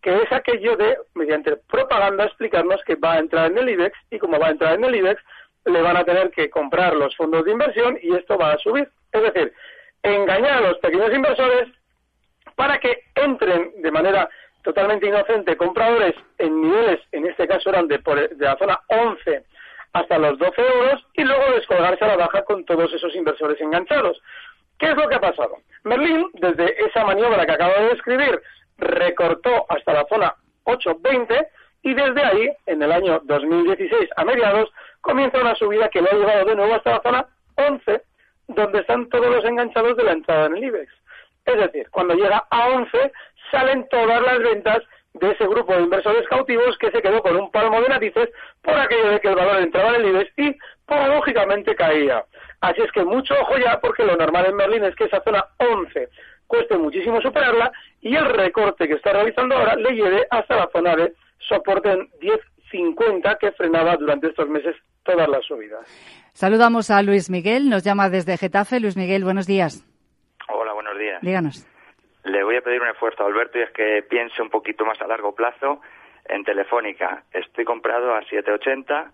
que 0.00 0.14
es 0.22 0.30
aquello 0.30 0.76
de, 0.76 0.96
mediante 1.14 1.56
propaganda, 1.56 2.24
explicarnos 2.24 2.80
que 2.84 2.94
va 2.94 3.14
a 3.14 3.18
entrar 3.18 3.50
en 3.50 3.58
el 3.58 3.68
IBEX 3.70 3.98
y 4.10 4.18
como 4.18 4.38
va 4.38 4.46
a 4.46 4.50
entrar 4.50 4.74
en 4.74 4.84
el 4.84 4.94
IBEX, 4.94 5.20
le 5.64 5.82
van 5.82 5.96
a 5.96 6.04
tener 6.04 6.30
que 6.30 6.48
comprar 6.48 6.94
los 6.94 7.14
fondos 7.16 7.44
de 7.44 7.50
inversión 7.50 7.98
y 8.00 8.14
esto 8.14 8.38
va 8.38 8.52
a 8.52 8.58
subir. 8.58 8.88
Es 9.12 9.22
decir, 9.22 9.52
engañar 10.02 10.58
a 10.58 10.68
los 10.68 10.78
pequeños 10.78 11.12
inversores 11.12 11.68
para 12.54 12.78
que 12.78 13.06
entren 13.16 13.72
de 13.82 13.90
manera 13.90 14.28
totalmente 14.62 15.06
inocente 15.06 15.56
compradores 15.56 16.14
en 16.38 16.60
niveles, 16.60 17.00
en 17.10 17.26
este 17.26 17.48
caso 17.48 17.70
eran 17.70 17.88
de, 17.88 17.98
de 17.98 18.44
la 18.44 18.56
zona 18.56 18.80
11 18.88 19.44
hasta 19.92 20.18
los 20.18 20.38
12 20.38 20.60
euros 20.60 21.04
y 21.14 21.24
luego 21.24 21.52
descolgarse 21.54 22.04
a 22.04 22.08
la 22.08 22.16
baja 22.16 22.44
con 22.44 22.64
todos 22.64 22.92
esos 22.92 23.14
inversores 23.14 23.60
enganchados. 23.60 24.20
¿Qué 24.78 24.86
es 24.86 24.96
lo 24.96 25.08
que 25.08 25.16
ha 25.16 25.20
pasado? 25.20 25.56
Merlin, 25.84 26.26
desde 26.34 26.74
esa 26.86 27.04
maniobra 27.04 27.44
que 27.44 27.52
acabo 27.52 27.74
de 27.74 27.90
describir, 27.90 28.40
recortó 28.78 29.66
hasta 29.68 29.92
la 29.92 30.06
zona 30.08 30.34
8.20 30.64 31.46
y 31.82 31.94
desde 31.94 32.22
ahí, 32.22 32.50
en 32.66 32.82
el 32.82 32.92
año 32.92 33.20
2016, 33.24 34.10
a 34.16 34.24
mediados, 34.24 34.70
comienza 35.00 35.40
una 35.40 35.54
subida 35.54 35.88
que 35.88 36.00
lo 36.00 36.10
ha 36.10 36.14
llevado 36.14 36.44
de 36.44 36.56
nuevo 36.56 36.74
hasta 36.74 36.92
la 36.92 37.02
zona 37.02 37.26
11, 37.56 38.02
donde 38.48 38.80
están 38.80 39.08
todos 39.08 39.34
los 39.34 39.44
enganchados 39.44 39.96
de 39.96 40.04
la 40.04 40.12
entrada 40.12 40.46
en 40.46 40.56
el 40.56 40.64
IBEX. 40.64 40.92
Es 41.46 41.56
decir, 41.56 41.88
cuando 41.90 42.14
llega 42.14 42.44
a 42.50 42.68
11, 42.68 43.12
salen 43.50 43.88
todas 43.88 44.22
las 44.22 44.38
ventas 44.38 44.80
de 45.14 45.30
ese 45.32 45.46
grupo 45.46 45.74
de 45.74 45.82
inversores 45.82 46.26
cautivos 46.28 46.76
que 46.78 46.90
se 46.90 47.02
quedó 47.02 47.20
con 47.20 47.36
un 47.36 47.50
palmo 47.50 47.80
de 47.80 47.88
narices 47.88 48.28
por 48.62 48.74
aquello 48.78 49.10
de 49.10 49.20
que 49.20 49.28
el 49.28 49.34
valor 49.34 49.60
entraba 49.60 49.96
en 49.96 50.02
el 50.02 50.08
IBEX 50.08 50.32
y 50.38 50.56
paradójicamente 50.86 51.74
caía. 51.74 52.24
Así 52.60 52.80
es 52.82 52.92
que 52.92 53.04
mucho 53.04 53.34
ojo 53.40 53.56
ya 53.58 53.80
porque 53.80 54.04
lo 54.04 54.16
normal 54.16 54.46
en 54.46 54.56
Berlín 54.56 54.84
es 54.84 54.94
que 54.94 55.04
esa 55.04 55.22
zona 55.22 55.44
11 55.58 56.08
cueste 56.46 56.76
muchísimo 56.76 57.20
superarla 57.20 57.72
y 58.00 58.14
el 58.14 58.26
recorte 58.26 58.86
que 58.86 58.94
está 58.94 59.12
realizando 59.12 59.56
ahora 59.56 59.76
le 59.76 59.92
lleve 59.92 60.26
hasta 60.30 60.56
la 60.56 60.68
zona 60.72 60.94
de 60.96 61.14
soporte 61.38 61.90
en 61.90 62.08
10.50 62.20 63.38
que 63.38 63.52
frenaba 63.52 63.96
durante 63.96 64.28
estos 64.28 64.48
meses 64.48 64.76
todas 65.04 65.28
las 65.28 65.44
subidas. 65.44 65.80
Saludamos 66.32 66.90
a 66.90 67.02
Luis 67.02 67.30
Miguel, 67.30 67.68
nos 67.70 67.82
llama 67.82 68.10
desde 68.10 68.36
Getafe. 68.36 68.80
Luis 68.80 68.96
Miguel, 68.96 69.24
buenos 69.24 69.46
días. 69.46 69.84
Hola, 70.48 70.72
buenos 70.72 70.98
días. 70.98 71.20
Díganos. 71.22 71.66
Le 72.24 72.42
voy 72.44 72.56
a 72.56 72.62
pedir 72.62 72.80
un 72.82 72.88
esfuerzo 72.88 73.22
a 73.22 73.26
Alberto 73.26 73.58
y 73.58 73.62
es 73.62 73.70
que 73.70 74.02
piense 74.08 74.42
un 74.42 74.50
poquito 74.50 74.84
más 74.84 75.00
a 75.00 75.06
largo 75.06 75.34
plazo 75.34 75.80
en 76.26 76.44
Telefónica. 76.44 77.24
Estoy 77.32 77.64
comprado 77.64 78.14
a 78.14 78.20
7.80 78.22 79.10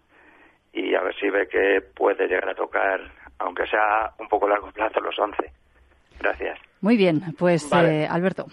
y 0.72 0.94
a 0.94 1.02
ver 1.02 1.14
si 1.16 1.30
ve 1.30 1.48
que 1.48 1.80
puede 1.94 2.26
llegar 2.26 2.50
a 2.50 2.54
tocar, 2.54 3.00
aunque 3.38 3.66
sea 3.66 4.12
un 4.18 4.28
poco 4.28 4.48
largo 4.48 4.70
plazo, 4.72 5.00
los 5.00 5.18
11. 5.18 5.50
Gracias. 6.20 6.58
Muy 6.80 6.96
bien, 6.96 7.22
pues 7.38 7.70
eh, 7.72 8.06
Alberto. 8.10 8.46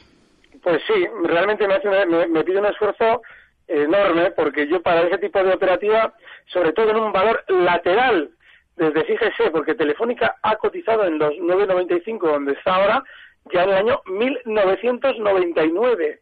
Pues 0.62 0.82
sí, 0.88 1.06
realmente 1.24 1.68
me, 1.68 2.28
me, 2.28 2.44
pide 2.44 2.60
un 2.60 2.66
esfuerzo 2.66 3.22
enorme 3.68 4.32
porque 4.32 4.68
yo 4.68 4.82
para 4.82 5.02
ese 5.02 5.18
tipo 5.18 5.44
de 5.44 5.54
operativa, 5.54 6.14
sobre 6.46 6.72
todo 6.72 6.92
en 6.92 6.98
un 6.98 7.12
valor 7.12 7.44
lateral, 7.50 8.32
desde 8.78 9.04
fíjese, 9.04 9.52
porque 9.52 9.76
Telefónica 9.76 10.38
ha 10.42 10.56
cotizado 10.56 11.06
en 11.06 11.20
los 11.20 11.34
9.95 11.34 12.20
donde 12.22 12.54
está 12.54 12.76
ahora, 12.76 13.04
ya 13.52 13.64
en 13.64 13.70
el 13.70 13.76
año 13.76 14.02
1999. 14.06 16.22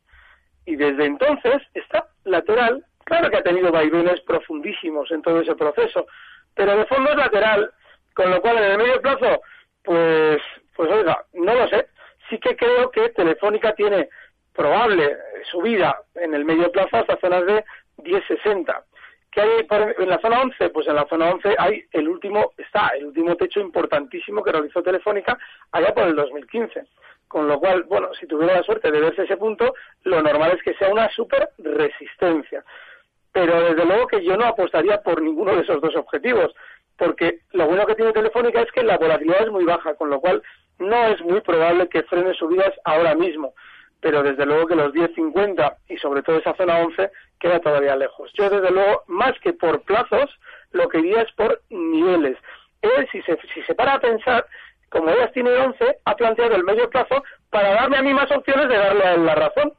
Y 0.65 0.75
desde 0.75 1.05
entonces 1.05 1.61
está 1.73 2.07
lateral. 2.23 2.85
Claro 3.03 3.29
que 3.29 3.37
ha 3.37 3.43
tenido 3.43 3.71
vaivenes 3.71 4.21
profundísimos 4.21 5.11
en 5.11 5.21
todo 5.21 5.41
ese 5.41 5.55
proceso, 5.55 6.05
pero 6.55 6.77
de 6.77 6.85
fondo 6.85 7.09
es 7.09 7.17
lateral, 7.17 7.71
con 8.13 8.29
lo 8.29 8.41
cual 8.41 8.57
en 8.57 8.71
el 8.71 8.77
medio 8.77 9.01
plazo, 9.01 9.41
pues, 9.83 10.41
pues 10.75 10.91
oiga, 10.91 11.25
no 11.33 11.55
lo 11.55 11.67
sé. 11.67 11.87
Sí 12.29 12.39
que 12.39 12.55
creo 12.55 12.91
que 12.91 13.09
Telefónica 13.09 13.73
tiene 13.73 14.09
probable 14.53 15.17
subida 15.49 15.97
en 16.15 16.33
el 16.33 16.45
medio 16.45 16.71
plazo 16.71 16.97
hasta 16.97 17.17
zonas 17.17 17.45
de 17.45 17.65
10.60. 17.97 18.83
¿Qué 19.31 19.39
hay 19.39 19.65
en 19.97 20.09
la 20.09 20.19
zona 20.19 20.41
11? 20.41 20.69
Pues 20.69 20.87
en 20.87 20.95
la 20.95 21.07
zona 21.07 21.31
11 21.31 21.55
hay 21.57 21.85
el 21.93 22.07
último, 22.09 22.51
está 22.57 22.89
el 22.89 23.05
último 23.05 23.35
techo 23.37 23.61
importantísimo 23.61 24.43
que 24.43 24.51
realizó 24.51 24.83
Telefónica 24.83 25.37
allá 25.71 25.93
por 25.93 26.03
el 26.07 26.15
2015. 26.15 26.83
Con 27.29 27.47
lo 27.47 27.57
cual, 27.59 27.83
bueno, 27.83 28.09
si 28.19 28.27
tuviera 28.27 28.55
la 28.55 28.63
suerte 28.63 28.91
de 28.91 28.99
verse 28.99 29.23
ese 29.23 29.37
punto, 29.37 29.73
lo 30.03 30.21
normal 30.21 30.51
es 30.51 30.61
que 30.63 30.73
sea 30.73 30.89
una 30.89 31.09
super 31.11 31.49
resistencia. 31.59 32.65
Pero 33.31 33.61
desde 33.61 33.85
luego 33.85 34.07
que 34.07 34.21
yo 34.21 34.35
no 34.35 34.45
apostaría 34.45 35.01
por 35.01 35.21
ninguno 35.21 35.55
de 35.55 35.61
esos 35.61 35.79
dos 35.79 35.95
objetivos, 35.95 36.53
porque 36.97 37.39
lo 37.53 37.67
bueno 37.67 37.85
que 37.85 37.95
tiene 37.95 38.11
Telefónica 38.11 38.61
es 38.61 38.71
que 38.73 38.83
la 38.83 38.97
volatilidad 38.97 39.43
es 39.43 39.49
muy 39.49 39.63
baja, 39.63 39.95
con 39.95 40.09
lo 40.09 40.19
cual 40.19 40.43
no 40.77 41.07
es 41.07 41.21
muy 41.21 41.39
probable 41.39 41.87
que 41.87 42.03
frene 42.03 42.33
subidas 42.33 42.73
ahora 42.83 43.15
mismo. 43.15 43.53
Pero 44.01 44.23
desde 44.23 44.45
luego 44.45 44.67
que 44.67 44.75
los 44.75 44.93
10.50 44.93 45.75
y 45.89 45.97
sobre 45.97 46.23
todo 46.23 46.37
esa 46.37 46.55
zona 46.55 46.79
11 46.79 47.11
queda 47.39 47.59
todavía 47.59 47.95
lejos. 47.95 48.31
Yo 48.33 48.49
desde 48.49 48.71
luego, 48.71 49.03
más 49.07 49.33
que 49.39 49.53
por 49.53 49.81
plazos, 49.83 50.29
lo 50.71 50.89
que 50.89 50.99
diría 50.99 51.21
es 51.21 51.31
por 51.33 51.61
niveles. 51.69 52.37
Él, 52.81 53.07
si 53.11 53.21
se, 53.21 53.37
si 53.53 53.61
se 53.63 53.75
para 53.75 53.95
a 53.95 53.99
pensar, 53.99 54.45
como 54.89 55.09
ellas 55.09 55.31
tienen 55.31 55.55
11, 55.55 55.97
ha 56.05 56.15
planteado 56.15 56.55
el 56.55 56.63
medio 56.63 56.89
plazo 56.89 57.23
para 57.49 57.73
darme 57.73 57.97
a 57.97 58.01
mí 58.01 58.13
más 58.13 58.29
opciones 58.31 58.67
de 58.67 58.77
darle 58.77 59.17
la 59.17 59.35
razón. 59.35 59.73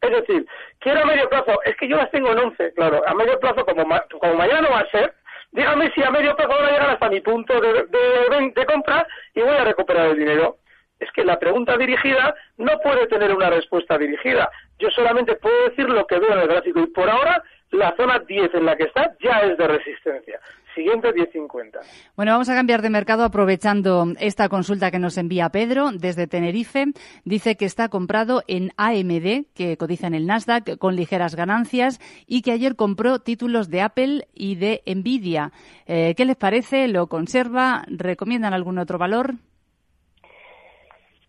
Es 0.00 0.10
decir, 0.10 0.46
quiero 0.78 1.02
a 1.02 1.06
medio 1.06 1.28
plazo, 1.28 1.60
es 1.64 1.76
que 1.76 1.88
yo 1.88 1.96
las 1.96 2.10
tengo 2.10 2.30
en 2.30 2.38
11, 2.38 2.74
claro, 2.74 3.02
a 3.06 3.14
medio 3.14 3.38
plazo, 3.40 3.64
como, 3.64 3.84
como 4.20 4.34
mañana 4.34 4.68
va 4.68 4.80
a 4.80 4.90
ser, 4.90 5.14
dígame 5.50 5.90
si 5.92 6.02
a 6.02 6.10
medio 6.10 6.36
plazo 6.36 6.50
van 6.50 6.66
a 6.66 6.70
llegar 6.70 6.90
hasta 6.90 7.08
mi 7.08 7.20
punto 7.20 7.60
de, 7.60 7.84
de 7.86 8.66
compra 8.66 9.06
y 9.34 9.40
voy 9.40 9.56
a 9.56 9.64
recuperar 9.64 10.10
el 10.10 10.18
dinero. 10.18 10.58
Es 11.00 11.10
que 11.12 11.24
la 11.24 11.38
pregunta 11.38 11.76
dirigida 11.76 12.34
no 12.56 12.78
puede 12.82 13.06
tener 13.06 13.34
una 13.34 13.50
respuesta 13.50 13.96
dirigida. 13.98 14.50
Yo 14.78 14.90
solamente 14.90 15.36
puedo 15.36 15.68
decir 15.68 15.88
lo 15.88 16.06
que 16.06 16.18
veo 16.18 16.32
en 16.32 16.40
el 16.40 16.48
gráfico 16.48 16.80
y 16.80 16.86
por 16.86 17.08
ahora 17.08 17.42
la 17.70 17.94
zona 17.96 18.18
10 18.18 18.54
en 18.54 18.64
la 18.64 18.76
que 18.76 18.84
está 18.84 19.14
ya 19.22 19.40
es 19.40 19.58
de 19.58 19.66
resistencia. 19.66 20.40
Siguiente 20.74 21.12
10.50. 21.12 21.80
Bueno, 22.14 22.32
vamos 22.32 22.48
a 22.48 22.54
cambiar 22.54 22.82
de 22.82 22.90
mercado 22.90 23.24
aprovechando 23.24 24.06
esta 24.20 24.48
consulta 24.48 24.92
que 24.92 25.00
nos 25.00 25.18
envía 25.18 25.48
Pedro 25.48 25.90
desde 25.92 26.28
Tenerife. 26.28 26.86
Dice 27.24 27.56
que 27.56 27.64
está 27.64 27.88
comprado 27.88 28.44
en 28.46 28.70
AMD, 28.76 29.46
que 29.54 29.76
cotiza 29.76 30.06
en 30.06 30.14
el 30.14 30.26
Nasdaq, 30.26 30.78
con 30.78 30.94
ligeras 30.94 31.34
ganancias 31.34 31.98
y 32.26 32.42
que 32.42 32.52
ayer 32.52 32.76
compró 32.76 33.18
títulos 33.18 33.70
de 33.70 33.80
Apple 33.80 34.28
y 34.34 34.54
de 34.54 34.82
Nvidia. 34.86 35.50
Eh, 35.86 36.14
¿Qué 36.16 36.24
les 36.24 36.36
parece? 36.36 36.86
¿Lo 36.86 37.08
conserva? 37.08 37.84
¿Recomiendan 37.88 38.54
algún 38.54 38.78
otro 38.78 38.98
valor? 38.98 39.34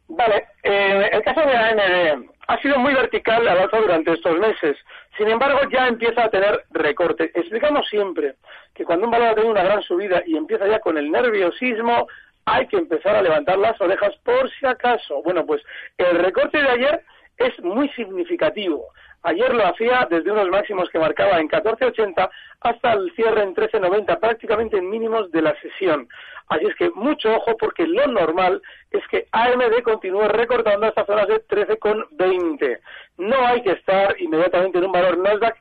Vale, 0.10 0.48
eh, 0.64 1.10
el 1.12 1.22
caso 1.22 1.42
de 1.42 1.56
AMD 1.56 2.30
ha 2.48 2.58
sido 2.62 2.80
muy 2.80 2.94
vertical 2.96 3.46
la 3.46 3.54
alza 3.54 3.78
durante 3.78 4.14
estos 4.14 4.40
meses. 4.40 4.76
Sin 5.16 5.28
embargo, 5.30 5.60
ya 5.72 5.88
empieza 5.88 6.24
a 6.24 6.30
tener 6.30 6.66
recorte. 6.72 7.32
Explicamos 7.36 7.88
siempre 7.88 8.36
que 8.74 8.86
cuando 8.86 9.06
un 9.06 9.12
valor 9.12 9.28
ha 9.28 9.36
tenido 9.36 9.52
una 9.52 9.64
gran 9.64 9.84
subida 9.84 10.24
y 10.26 10.36
empieza 10.36 10.68
ya 10.68 10.80
con 10.80 10.98
el 10.98 11.12
nerviosismo, 11.12 12.08
hay 12.46 12.66
que 12.68 12.78
empezar 12.78 13.16
a 13.16 13.22
levantar 13.22 13.60
las 13.60 13.80
orejas 13.80 14.16
por 14.24 14.50
si 14.50 14.66
acaso. 14.66 15.22
Bueno, 15.22 15.46
pues 15.46 15.62
el 16.00 16.18
recorte 16.18 16.60
de 16.60 16.70
ayer 16.70 17.04
es 17.38 17.60
muy 17.64 17.88
significativo. 17.90 18.88
Ayer 19.24 19.54
lo 19.54 19.66
hacía 19.66 20.08
desde 20.10 20.32
unos 20.32 20.50
máximos 20.50 20.90
que 20.90 21.00
marcaba 21.00 21.40
en 21.40 21.50
14.80 21.50 22.30
hasta 22.62 22.94
el 22.94 23.12
cierre 23.16 23.44
en 23.44 23.54
13.90, 23.54 24.20
prácticamente 24.20 24.78
en 24.78 24.90
mínimos 24.90 25.32
de 25.32 25.42
la 25.42 25.60
sesión. 25.62 26.08
Así 26.48 26.66
es 26.66 26.76
que 26.76 26.90
mucho 26.92 27.36
ojo 27.36 27.56
porque 27.58 27.86
lo 27.86 28.08
normal 28.08 28.62
es 28.92 29.06
que 29.08 29.28
AMD 29.32 29.84
continúe 29.84 30.28
recortando 30.30 30.88
estas 30.88 31.06
zonas 31.06 31.28
de 31.28 31.46
13,20. 31.48 32.80
No 33.18 33.46
hay 33.46 33.62
que 33.62 33.74
estar 33.74 34.20
inmediatamente 34.20 34.80
en 34.80 34.86
un 34.86 34.92
valor 34.92 35.18
Nasdaq 35.18 35.56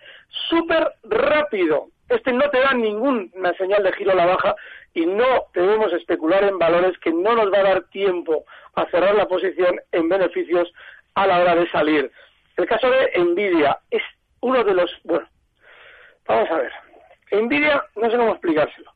súper 0.49 0.92
rápido. 1.05 1.88
Este 2.09 2.33
no 2.33 2.49
te 2.51 2.61
da 2.61 2.73
ninguna 2.73 3.53
señal 3.59 3.83
de 3.83 3.92
giro 3.92 4.12
a 4.12 4.14
la 4.14 4.27
baja 4.27 4.57
y 4.94 5.05
no 5.05 5.47
debemos 5.53 5.92
especular 5.92 6.44
en 6.44 6.59
valores 6.59 6.97
que 6.99 7.12
no 7.12 7.35
nos 7.35 7.53
va 7.53 7.59
a 7.59 7.64
dar 7.64 7.83
tiempo 7.90 8.44
a 8.75 8.87
cerrar 8.87 9.14
la 9.14 9.29
posición 9.29 9.79
en 9.92 10.09
beneficios 10.09 10.73
a 11.14 11.27
la 11.27 11.40
hora 11.40 11.55
de 11.55 11.68
salir. 11.68 12.11
El 12.59 12.66
caso 12.66 12.90
de 12.90 13.12
Nvidia 13.16 13.79
es 13.88 14.03
uno 14.40 14.64
de 14.64 14.75
los... 14.75 14.90
Bueno, 15.05 15.29
vamos 16.27 16.51
a 16.51 16.57
ver. 16.57 16.73
Nvidia, 17.31 17.85
no 17.94 18.11
sé 18.11 18.16
cómo 18.16 18.33
explicárselo. 18.33 18.92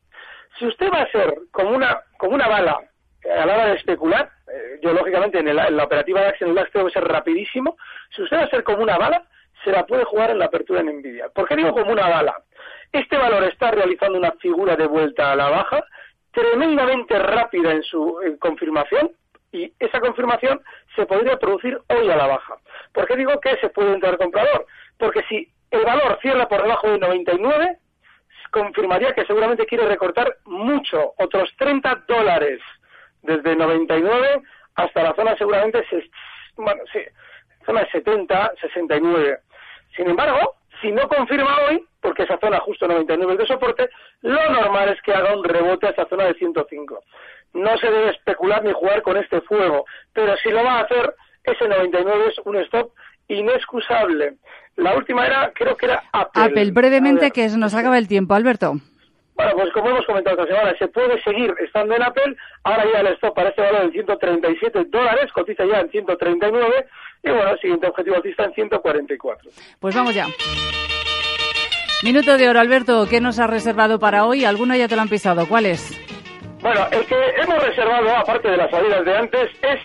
Si 0.59 0.67
usted 0.67 0.89
va 0.91 1.03
a 1.03 1.11
ser 1.11 1.33
como 1.51 1.69
una, 1.71 2.01
como 2.17 2.35
una 2.35 2.49
bala 2.49 2.77
eh, 3.23 3.31
a 3.31 3.45
la 3.45 3.53
hora 3.53 3.65
de 3.67 3.75
especular, 3.75 4.29
eh, 4.51 4.79
yo 4.81 4.91
lógicamente 4.91 5.39
en, 5.39 5.55
la 5.55 5.83
operativa 5.83 6.33
en 6.37 6.49
el 6.49 6.55
DAX 6.55 6.71
tengo 6.73 6.87
que 6.87 6.93
ser 6.93 7.05
rapidísimo, 7.05 7.77
si 8.13 8.23
usted 8.23 8.37
va 8.37 8.43
a 8.43 8.49
ser 8.49 8.65
como 8.65 8.83
una 8.83 8.97
bala, 8.97 9.23
se 9.63 9.71
la 9.71 9.85
puede 9.85 10.03
jugar 10.03 10.31
en 10.31 10.39
la 10.39 10.45
apertura 10.45 10.81
en 10.81 10.97
Nvidia. 10.97 11.29
¿Por 11.29 11.47
qué 11.47 11.55
digo 11.55 11.71
como 11.71 11.93
una 11.93 12.09
bala? 12.09 12.35
Este 12.91 13.17
valor 13.17 13.45
está 13.45 13.71
realizando 13.71 14.17
una 14.17 14.33
figura 14.33 14.75
de 14.75 14.87
vuelta 14.87 15.31
a 15.31 15.37
la 15.37 15.49
baja 15.49 15.85
tremendamente 16.33 17.17
rápida 17.17 17.71
en 17.71 17.83
su 17.83 18.19
confirmación 18.39 19.11
y 19.53 19.71
esa 19.79 20.01
confirmación 20.01 20.59
se 20.95 21.05
podría 21.05 21.37
producir 21.37 21.79
hoy 21.87 22.09
a 22.09 22.17
la 22.17 22.27
baja. 22.27 22.55
¿Por 22.93 23.07
qué 23.07 23.15
digo 23.15 23.39
que 23.39 23.57
se 23.57 23.69
puede 23.69 23.93
entrar 23.93 24.17
comprador? 24.17 24.65
Porque 24.97 25.23
si 25.27 25.51
el 25.71 25.83
valor 25.83 26.19
cierra 26.21 26.47
por 26.47 26.61
debajo 26.61 26.89
de 26.89 26.99
99, 26.99 27.77
confirmaría 28.51 29.13
que 29.13 29.25
seguramente 29.25 29.65
quiere 29.65 29.87
recortar 29.87 30.37
mucho, 30.45 31.13
otros 31.17 31.51
30 31.57 32.03
dólares, 32.07 32.61
desde 33.23 33.55
99 33.55 34.41
hasta 34.75 35.03
la 35.03 35.15
zona 35.15 35.35
seguramente, 35.37 35.83
bueno, 36.55 36.83
sí, 36.91 36.99
zona 37.65 37.87
70, 37.91 38.53
69. 38.61 39.39
Sin 39.95 40.09
embargo, 40.09 40.55
si 40.81 40.91
no 40.91 41.07
confirma 41.07 41.57
hoy, 41.67 41.83
porque 42.01 42.23
esa 42.23 42.37
zona 42.37 42.59
justo 42.59 42.87
99 42.87 43.33
es 43.33 43.39
de 43.39 43.45
soporte, 43.47 43.89
lo 44.21 44.49
normal 44.49 44.89
es 44.89 45.01
que 45.01 45.13
haga 45.13 45.35
un 45.35 45.43
rebote 45.43 45.87
a 45.87 45.91
esa 45.91 46.05
zona 46.07 46.25
de 46.25 46.33
105. 46.35 47.03
No 47.53 47.77
se 47.77 47.89
debe 47.89 48.09
especular 48.09 48.63
ni 48.63 48.73
jugar 48.73 49.01
con 49.01 49.17
este 49.17 49.41
fuego, 49.41 49.85
pero 50.11 50.35
si 50.37 50.49
lo 50.49 50.63
va 50.63 50.79
a 50.79 50.81
hacer, 50.81 51.15
ese 51.43 51.67
99 51.67 52.25
es 52.29 52.39
un 52.45 52.57
stop 52.57 52.91
inexcusable. 53.27 54.35
La 54.75 54.95
última 54.95 55.25
era, 55.25 55.51
creo 55.53 55.77
que 55.77 55.85
era 55.85 56.03
Apple. 56.11 56.43
Apple, 56.43 56.71
brevemente, 56.71 57.31
que 57.31 57.49
se 57.49 57.57
nos 57.57 57.73
acaba 57.73 57.97
el 57.97 58.07
tiempo, 58.07 58.33
Alberto. 58.33 58.75
Bueno, 59.35 59.51
pues 59.55 59.73
como 59.73 59.89
hemos 59.89 60.05
comentado 60.05 60.43
esta 60.43 60.55
semana, 60.55 60.77
se 60.77 60.87
puede 60.87 61.21
seguir 61.23 61.53
estando 61.59 61.95
en 61.95 62.03
Apple. 62.03 62.35
Ahora 62.63 62.85
ya 62.91 62.99
el 62.99 63.07
stop 63.15 63.35
para 63.35 63.49
este 63.49 63.61
valor 63.61 63.85
en 63.85 63.91
137 63.91 64.85
dólares, 64.89 65.31
cotiza 65.33 65.65
ya 65.65 65.79
en 65.79 65.89
139. 65.89 66.85
Y 67.23 67.29
bueno, 67.29 67.51
el 67.51 67.59
siguiente 67.59 67.87
objetivo 67.87 68.17
alcista 68.17 68.43
en 68.45 68.53
144. 68.53 69.49
Pues 69.79 69.95
vamos 69.95 70.13
ya. 70.13 70.27
Minuto 72.03 72.37
de 72.37 72.49
oro, 72.49 72.59
Alberto. 72.59 73.07
¿Qué 73.09 73.21
nos 73.21 73.39
ha 73.39 73.47
reservado 73.47 73.97
para 73.97 74.25
hoy? 74.25 74.45
¿Alguno 74.45 74.75
ya 74.75 74.87
te 74.87 74.95
lo 74.95 75.01
han 75.01 75.09
pisado? 75.09 75.47
¿Cuál 75.47 75.65
es? 75.65 75.97
Bueno, 76.61 76.85
el 76.91 77.05
que 77.05 77.15
hemos 77.41 77.63
reservado, 77.65 78.09
aparte 78.15 78.49
de 78.49 78.57
las 78.57 78.69
salidas 78.69 79.05
de 79.05 79.17
antes, 79.17 79.51
es 79.61 79.79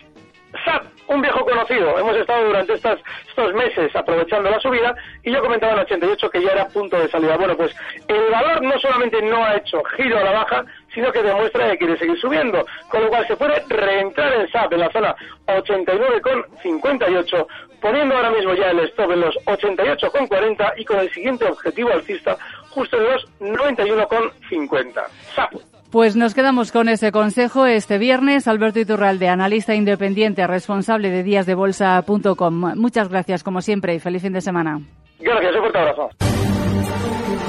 SAP, 0.64 0.84
un 1.08 1.20
viejo 1.20 1.44
conocido. 1.44 1.98
Hemos 1.98 2.16
estado 2.16 2.46
durante 2.46 2.74
estas, 2.74 3.00
estos 3.28 3.52
meses 3.54 3.94
aprovechando 3.96 4.48
la 4.50 4.60
subida 4.60 4.94
y 5.22 5.32
yo 5.32 5.40
comentaba 5.40 5.72
en 5.72 5.78
88 5.80 6.30
que 6.30 6.42
ya 6.42 6.52
era 6.52 6.68
punto 6.68 6.96
de 6.98 7.08
salida. 7.08 7.36
Bueno, 7.36 7.56
pues 7.56 7.74
el 8.06 8.30
valor 8.30 8.62
no 8.62 8.78
solamente 8.78 9.20
no 9.22 9.44
ha 9.44 9.56
hecho 9.56 9.82
giro 9.96 10.18
a 10.18 10.24
la 10.24 10.30
baja, 10.32 10.64
sino 10.94 11.10
que 11.12 11.22
demuestra 11.22 11.70
que 11.70 11.78
quiere 11.78 11.96
seguir 11.98 12.20
subiendo, 12.20 12.66
con 12.90 13.02
lo 13.02 13.08
cual 13.08 13.26
se 13.26 13.36
puede 13.36 13.64
reentrar 13.68 14.32
en 14.34 14.48
SAP 14.50 14.72
en 14.72 14.80
la 14.80 14.90
zona 14.90 15.14
89,58, 15.46 17.46
poniendo 17.80 18.16
ahora 18.16 18.30
mismo 18.30 18.54
ya 18.54 18.70
el 18.70 18.80
stop 18.80 19.12
en 19.12 19.20
los 19.20 19.36
88,40 19.46 20.72
y 20.76 20.84
con 20.84 20.98
el 20.98 21.10
siguiente 21.10 21.44
objetivo 21.46 21.92
alcista 21.92 22.36
justo 22.70 22.96
en 22.96 23.04
los 23.04 23.28
91,50. 23.40 25.06
SAP. 25.34 25.54
Pues 25.90 26.16
nos 26.16 26.35
quedamos 26.35 26.70
con 26.70 26.88
ese 26.88 27.12
consejo 27.12 27.64
este 27.64 27.96
viernes. 27.96 28.46
Alberto 28.46 28.79
Iturralde, 28.79 29.29
analista 29.29 29.74
independiente, 29.74 30.46
responsable 30.46 31.11
de 31.11 31.22
díasdebolsa.com. 31.22 32.74
Muchas 32.77 33.09
gracias, 33.09 33.42
como 33.42 33.62
siempre, 33.62 33.94
y 33.94 33.98
feliz 33.98 34.20
fin 34.20 34.35
de 34.35 34.42
semana. 34.42 34.81
Gracias, 35.18 35.55
un 35.55 35.61
fuerte 35.61 35.79
abrazo. 35.79 36.09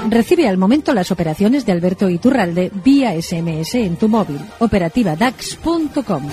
Recibe 0.09 0.47
al 0.47 0.57
momento 0.57 0.93
las 0.93 1.11
operaciones 1.11 1.65
de 1.65 1.73
Alberto 1.73 2.09
Iturralde 2.09 2.71
vía 2.83 3.11
SMS 3.21 3.75
en 3.75 3.97
tu 3.97 4.07
móvil. 4.07 4.39
Operativa 4.59 5.15
DAX.com. 5.15 6.23